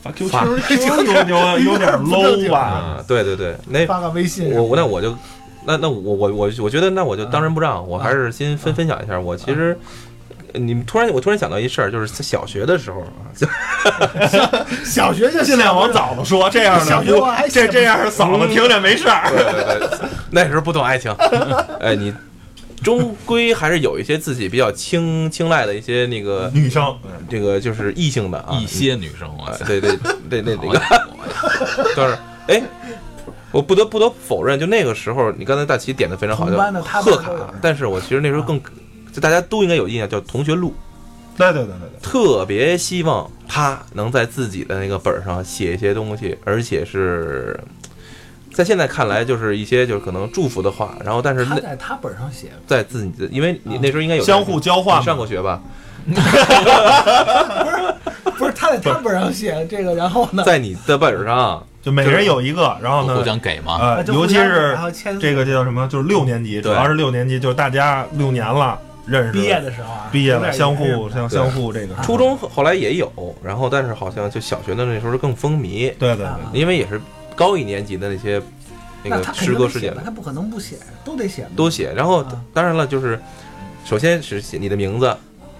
[0.00, 2.58] 发 QQ 发有有有点 low 吧？
[2.60, 5.14] 啊，对对对，那发个微信，我我那我就
[5.66, 9.20] 那那我我我我觉得那我就当仁不让，我还是先分分享一下。
[9.20, 9.76] 我其实
[10.54, 13.28] 你们突然我突然想到一事儿，就是在小学的时候啊，
[14.84, 19.28] 小学就尽量往早了说，这样的小学我还这这样嫂子听着没事儿。
[19.30, 21.12] 对对对，那时候不懂爱情，
[21.80, 22.14] 哎，你
[22.82, 26.96] 终归还是有一些自己比较青青睐的一些那个女生，
[27.28, 29.28] 这个就是异性的啊，一些女生，
[29.66, 29.96] 对对
[30.28, 30.96] 对对，那个好
[31.96, 32.16] 都是。
[32.48, 32.62] 哎。
[33.50, 37.30] 我不得不得否认，就那个时候，你刚才大齐点的非常好，叫同班的他们贺卡。
[37.62, 38.60] 但是我其实那时候更，
[39.14, 40.74] 就大家都应该有印象，叫同学录。
[41.36, 47.58] 对对对对对，特别希望他能在自己的那个本上写一些东西，而且是
[48.52, 55.60] 在现在看来就是一些就是可能祝福的话，然后但是那他在他本上写，在自己的，因为你那时候应该有相互交换你上过学吧？
[56.04, 57.94] 不是
[58.38, 60.42] 不是他在他本上写这个，然后呢？
[60.44, 64.00] 在你的本上， 就每人有一个，然后互呢，相给嘛。
[64.06, 77.00] 尤其是然后签这个叫什么，就是六年级，主要是六年级，就是大家六年了认识，毕业的时候啊，毕业了，相互相相互这个初中后来也有，然后但是好像就小学的那时候更风靡，对对因为也是
[77.34, 78.40] 高一年级的那些
[79.02, 81.50] 那个那他肯诗歌事件定得写吧，他不可能不写，都得写嘛。
[81.56, 81.92] 都写。
[81.92, 83.20] 然后啊当然了，就是
[83.84, 85.14] 首先是写你的名字，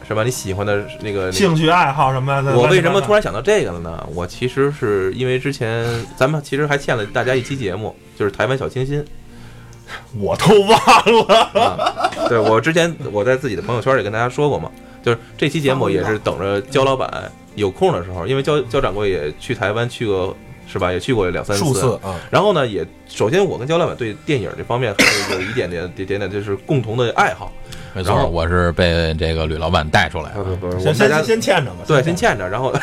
[0.08, 0.22] 是吧？
[0.24, 2.56] 你喜欢的那个兴趣爱好什么的。
[2.56, 4.08] 我为什么突然然想到这个了呢？
[4.14, 5.86] 我其实是因为之前
[6.16, 9.04] 咱们其实还欠了大家一期节目，就是台湾小清新
[10.18, 11.50] 我都忘了？
[11.54, 12.28] 嗯。
[12.28, 14.70] 对我之前我在自己的朋友圈里跟大家说过嘛，
[15.02, 20.34] 就是这期节目也是等着焦老板有空的时候，因为焦焦掌柜也去台湾去过，
[20.66, 20.90] 是吧？
[20.90, 27.52] 也去过两三数次啊，然后呢，也首先我跟焦老板对电影这方面还是有一点点点点点就是共同的爱好。
[27.94, 30.42] 没错，我是被这个吕老板带出来的。
[30.42, 31.78] 不不先先先欠着吧。
[31.86, 32.74] 对，先欠着，然后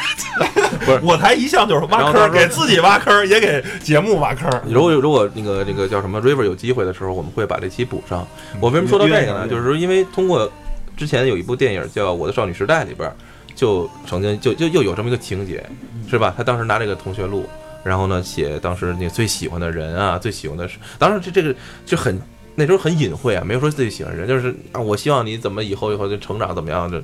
[1.03, 4.49] 我台一向就是挖坑，然后到时候给自己挖坑，也给节目挖坑。
[4.65, 8.25] 如果如果那个那个叫什么 River 有机会的时候，我们会把这期补上。
[8.59, 9.47] 我为什么说到这个呢？
[9.47, 10.49] 就是说，因为通过
[10.95, 13.11] 之前有一部电影叫《我的少女时代》里边，
[13.53, 15.61] 就曾经就就又有这么一个情节，
[16.09, 16.33] 是吧？
[16.37, 17.45] 他当时拿这个同学录，
[17.83, 21.53] 然后呢写当时那最喜欢的人啊，最喜欢的是，当然这这个
[21.85, 22.19] 就很
[22.55, 27.01] 那时候很隐晦啊，没有说自己喜欢人，就是啊，我希望你怎么以后以后就成长怎么样的。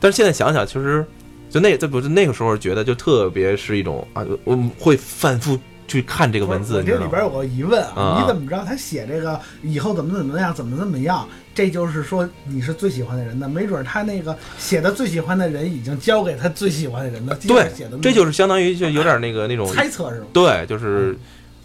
[0.00, 1.04] 但是现在想想，其实
[1.50, 6.86] 就那这不是那个时候觉得就特别是一种啊，我们会反复去看这个文字，我你？
[6.86, 11.26] 这里边有个疑问啊啊，你怎么知道他写这个以后怎么怎么样，怎么怎么样？
[11.54, 13.48] 这就是说你是最喜欢的人呢？
[13.48, 17.34] 没准他那个写的最喜欢的人已经交给他最喜欢的人了。
[17.48, 20.26] 对写的，这就是相当于就有点那个那种猜测是吗？
[20.32, 21.18] 对，就是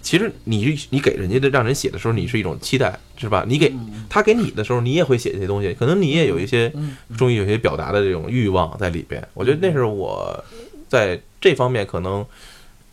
[0.03, 3.43] 其实你你给人家的让人写的时候，你是一种期待，是吧？
[3.47, 9.25] 你给嗯他给你的时候，你也会写这些东西，可能你也有一些嗯终于有些表达的这种欲望在里边。
[9.33, 10.43] 我觉得那是我
[10.87, 12.23] 在这方面可能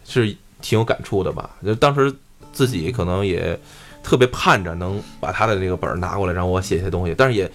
[0.07, 1.51] 是挺有感触的吧。
[1.67, 2.11] 就当时
[2.53, 3.59] 自己可能也
[4.03, 7.51] 特别盼着能把他的这个本儿拿过来，让我写一些东西，但是也。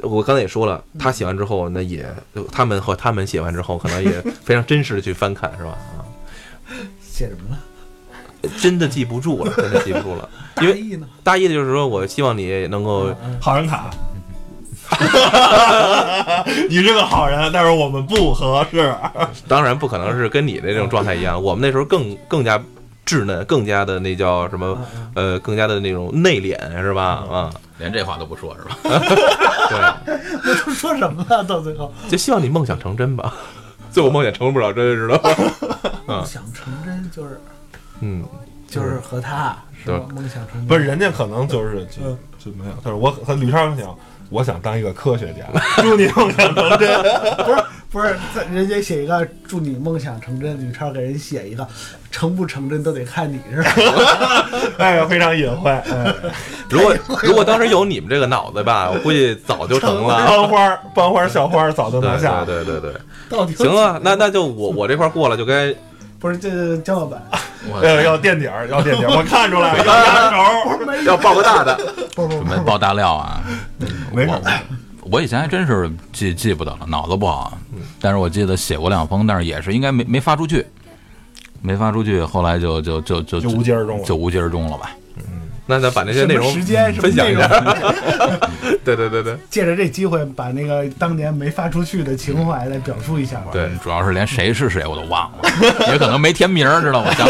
[0.00, 2.08] 我刚才也说了，他写完之后，那也
[2.50, 4.10] 他们和他们写完之后，可能也
[4.42, 5.72] 非常真实的去翻看，是吧？
[5.72, 6.00] 啊，
[7.02, 7.58] 写什么了？
[8.60, 10.28] 真的记不住了， 真的记不住了。
[10.60, 11.54] 因为大意呢？
[11.54, 13.90] 就是说我希望你能够嗯好人卡，
[16.68, 18.94] 你是个好人，但是我们不合适。
[19.48, 22.62] 当然不可能是跟你的这种状态一样，我们那时候更更加
[23.06, 24.78] 稚嫩，更加的那叫什么
[25.14, 27.24] 呃，更加的那种内敛，是吧？
[27.30, 28.76] 啊，连这话都不说是吧？
[30.04, 31.42] 对，我都说什么了？
[31.44, 33.34] 到最后就希望你梦想成真吧。
[33.90, 35.30] 最后梦想成不了真，知道吗？
[36.06, 37.38] 梦想成真就是
[38.02, 38.22] 嗯，
[38.68, 40.00] 就是和他是吧？
[40.14, 42.72] 梦想成真不是，人家可能就是就嗯就没有。
[42.82, 43.96] 但是我和吕超想，
[44.28, 45.46] 我想当一个科学家，
[45.80, 47.02] 祝你梦想成真。
[47.46, 51.66] 不是不是，在人家写一个祝你梦想成真，吕超给人写一个
[52.10, 53.70] 成不成真都得看你是吧？
[54.78, 55.70] 哎呀，非常隐晦。
[55.70, 56.14] 哎，
[56.70, 60.26] 如果如果当时有你们这个脑子吧，我估计早就成了。
[60.26, 62.44] 班花班花校花早就拿下。
[62.44, 65.74] 对对对对，到底行啊那那就我我这块过了，就该
[66.18, 67.36] 不是这江老板，我
[67.80, 70.36] 呃，要垫底儿，要垫底儿， 我看出来了，要压轴。
[71.06, 71.78] 要爆个大的。
[72.14, 73.42] 准备爆大料啊！
[74.12, 74.30] 没事
[75.02, 77.56] 我我以前还真是记记不得了，脑子不好。
[78.00, 80.66] 但是我记得写过两封，但是也是应该没没发出去，
[81.60, 84.90] 没发出去，后来就就就就就无疾而终了就无疾而终了吧。
[85.72, 87.48] 那咱把那些内容时间什么分享一下。
[88.84, 93.46] 对对对对借着这机会，把那个当年没发出去的情怀来表述一下吧。
[93.52, 95.48] 对，主要是连谁是谁我都忘了，
[95.92, 97.12] 也可能没填名儿，知道吗？
[97.14, 97.26] 想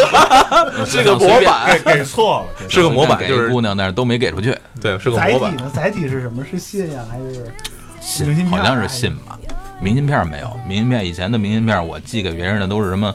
[0.86, 4.57] 是个模板给给错了，是个模板就是姑娘，但是都没给出去。
[4.80, 5.57] 对，是个模板。
[5.57, 5.70] 载体呢？
[5.74, 6.45] 载体是什么？
[6.51, 7.53] 是信呀，还是
[8.01, 9.38] 信明信片好像是信吧，
[9.80, 10.59] 明信片没有。
[10.66, 13.14] 明信片以前的明信片，我寄给别人的都是什么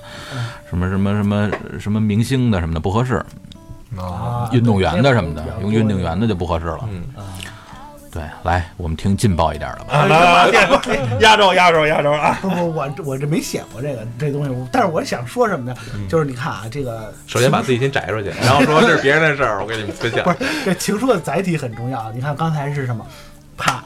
[0.70, 3.24] 什么什么什么什么明星的什么的不合适，
[4.06, 6.80] 啊运动员的什么的，用运动员的就不合适了。
[6.92, 7.04] 嗯，
[8.12, 9.94] 对，来，我们听劲爆一点的吧。
[9.94, 10.68] 啊，来来来，垫
[11.22, 12.38] 压轴压轴压轴啊！
[12.42, 15.78] 不不，我我这没写过这个这东西，我但是我想说什么呢？
[16.10, 20.32] 就是你看啊，这个首先把自己先摘出去，然后说这是别人的事儿，我给你们分享 不。
[20.32, 22.12] 是这情书的载体很重要。
[22.14, 23.06] 你看刚才是什么？
[23.58, 23.84] 啪，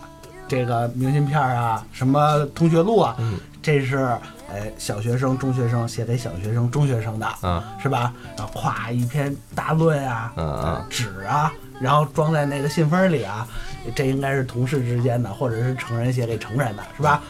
[0.48, 4.10] 这个明信片啊，什么同学录啊，嗯这是
[4.54, 8.14] 哎小学生、中学生写给小学生、中学生的，啊是吧？
[8.38, 13.48] 然后咵一篇大论啊，嗯嗯纸啊，然后装在那个信封里啊，
[13.96, 17.22] 这应该是同事之间的，或者是成人写给成人的，是吧？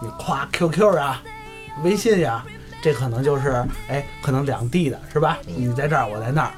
[0.00, 1.22] 你夸 QQ 啊，
[1.82, 2.44] 微信呀、
[2.82, 5.38] 这可能就是哎，可能两地的是吧？
[5.46, 6.50] 你在这儿，我在那儿。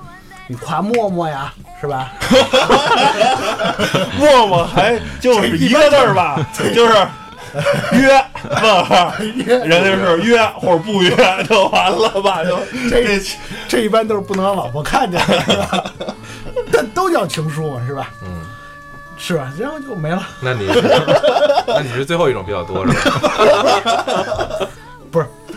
[0.47, 2.12] 你夸陌陌呀，是吧？
[4.18, 6.38] 陌陌还就是一个字儿吧，
[6.74, 6.95] 就是
[7.93, 8.25] 约
[8.63, 11.11] 问号，人家是约或者不约
[11.49, 12.43] 就完了吧？
[12.45, 12.59] 就
[12.91, 13.21] 这
[13.69, 15.93] 这一般都是不能让老婆看见的，
[16.73, 18.11] 但都叫情书嘛，是吧？
[18.23, 18.43] 嗯，
[19.17, 19.53] 是吧？
[19.59, 20.23] 然后就没了。
[20.41, 20.83] 那你是
[21.67, 24.69] 那你是最后一种比较多是吧？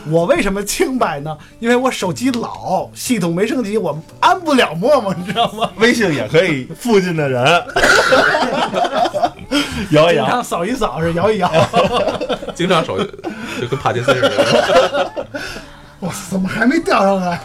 [0.09, 1.37] 我为什么清白呢？
[1.59, 5.69] 因为我手机老，系统没升级，我安不了陌陌，你知道吗？
[5.77, 7.43] 微信也可以附近的人
[9.91, 10.23] 摇一摇。
[10.23, 11.51] 经常扫一扫是摇一摇。
[12.55, 15.13] 经常手就跟帕金森似的。
[16.01, 17.39] 哇，怎么还没钓上来？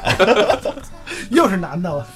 [1.30, 2.06] 又是男的了。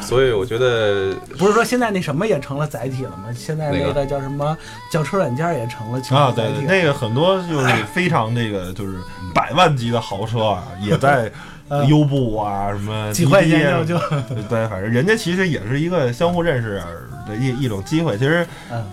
[0.00, 3.24] 所以我觉得 不是说现在那什么也成了载体了吗？
[3.34, 4.56] 现在那个叫什么
[4.90, 6.66] 轿车软件也成了情啊，对对，绪载体。
[6.66, 8.98] 那个很多就是非常那个就是
[9.34, 11.30] 百万级的豪车啊，也在
[11.68, 16.82] 嗯优步啊什么 几块钱滴滴啊就就对，反正人家其实也是一个相互认识
[17.28, 18.18] 的一一种机会。
[18.18, 18.84] 其实，嗯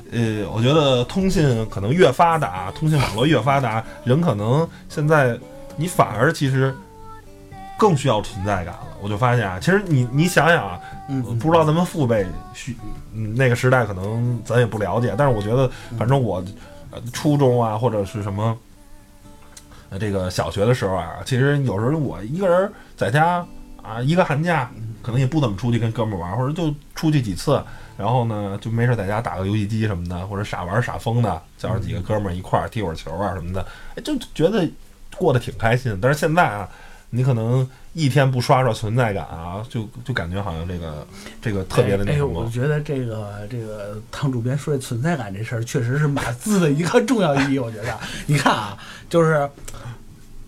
[0.44, 5.36] 呃，我觉得通信可能越发达，通信网络越发达，人可能现在
[5.76, 6.72] 你反而其实
[7.80, 8.87] 更需要存在感了。
[9.02, 10.80] 我就发现啊，其实你你想想啊，
[11.10, 12.76] 嗯嗯不知道咱们父辈需
[13.14, 16.44] 嗯那个时代可能咱也不了解，但是我觉得反正我
[16.92, 18.58] 呃初中啊或者是什么。
[19.90, 23.38] 呃，这个小学的时候啊，其实有时候我一个人在家
[23.82, 24.70] 啊，一个寒假
[25.02, 27.64] 可能也不怎么出去跟哥们玩，或者就出去几次，
[27.98, 34.70] 然后呢就没事在家打个游戏机什么的，或者傻玩傻疯的，叫上几个哥们儿一块儿踢会儿球啊什么的，哎，就觉得
[35.16, 35.98] 过得挺开心。
[36.02, 36.68] 但是现在啊，
[37.10, 37.66] 你可能
[37.98, 41.08] 一天不刷刷存在感啊，就就感觉好像这个
[41.42, 42.44] 这个特别的那，什么。
[42.44, 47.60] 我觉得这个这个汤主编说的存在感这事儿，确实是码字的一个重要意义。
[47.60, 48.78] 我觉得，你看啊，
[49.10, 49.50] 就是。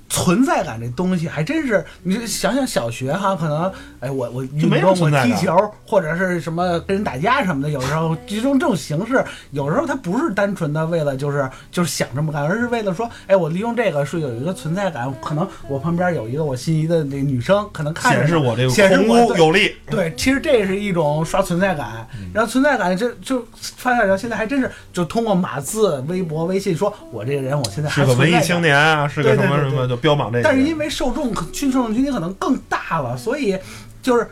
[0.09, 5.55] 存在感这东西还真是，你想想小学哈，可能哎我我运动我踢球
[5.85, 19.05] 或者是什么跟人打架什么的，有时候这种这种形式， 有时候它不是单纯的为了就是就是想这么干，而是为了说，哎我利用这个是有一个存在感，可能我旁边有一个我心仪的那个女生，可能看着显示我这个显示
[19.37, 28.39] 有力，对，其实这是一种刷存在感，然后存在感就就发现到现在还真是就通过码字、微博、微信说，我这个人我现在还是个文艺。
[28.41, 30.43] 青年啊，是个什么什么，就标榜这个。
[30.43, 33.57] 但是因为受众可群受众群体可能更大了，所以
[34.01, 34.27] 就是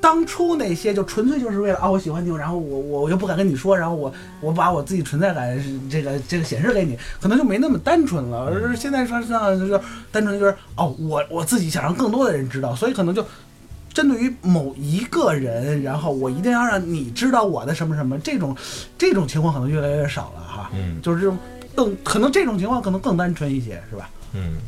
[0.00, 8.46] 当初那些就纯粹就是为了啊我喜欢你，然后我我我又不敢跟你说，然后我 我把我自己存在感这个这个显示给你，可能就没那么单纯了。
[8.46, 9.80] 而现在说上就是
[10.12, 13.24] 单纯就是哦我我自己想让更多的人知道，所以可能就。
[13.94, 18.56] 针对于某一个人，然后我一定要让你知道我的什么什么，这种
[18.96, 20.70] 这种情况可能越来越少了哈。
[20.72, 21.36] 嗯就是这种
[21.74, 24.08] 更可能这种情况可能更单纯一些，是吧？
[24.32, 24.58] 嗯，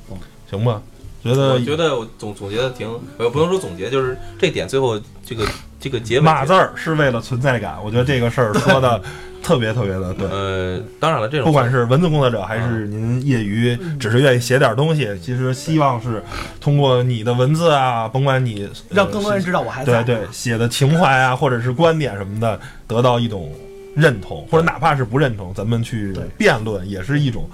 [0.50, 0.80] 行吧，
[1.22, 2.88] 觉得我觉得我总总结的挺，
[3.18, 5.46] 呃，不能说总结，就是这点最后这个
[5.78, 9.00] 这个结尾码字儿是为了存在感，我觉得这个事儿说的
[9.42, 10.26] 特别特别的对。
[10.28, 16.22] 呃，当然了，这种不管是文字工作者，还是您业余只是愿意写点东西，其实希望是
[16.60, 20.02] 通过你的文字啊，甭管你呃让更多人知道我还在。
[20.02, 23.50] 对对写的情怀啊，或者是观点什么的，得到一种
[23.96, 27.48] 认同，或者哪怕是不认同，咱们去辩论，也是一种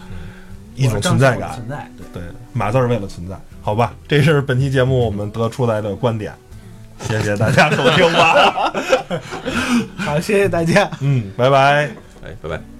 [0.77, 1.53] 一种存在感。
[1.55, 2.23] 存在，对。
[2.23, 6.33] 对，码字儿为了存在，好吧，这是本期节目我们得出来的观点，
[7.01, 8.73] 谢谢大家收听吧，
[9.97, 10.89] 好，谢谢大家。
[11.01, 11.91] 嗯，拜拜。
[12.23, 12.76] 哎，拜拜。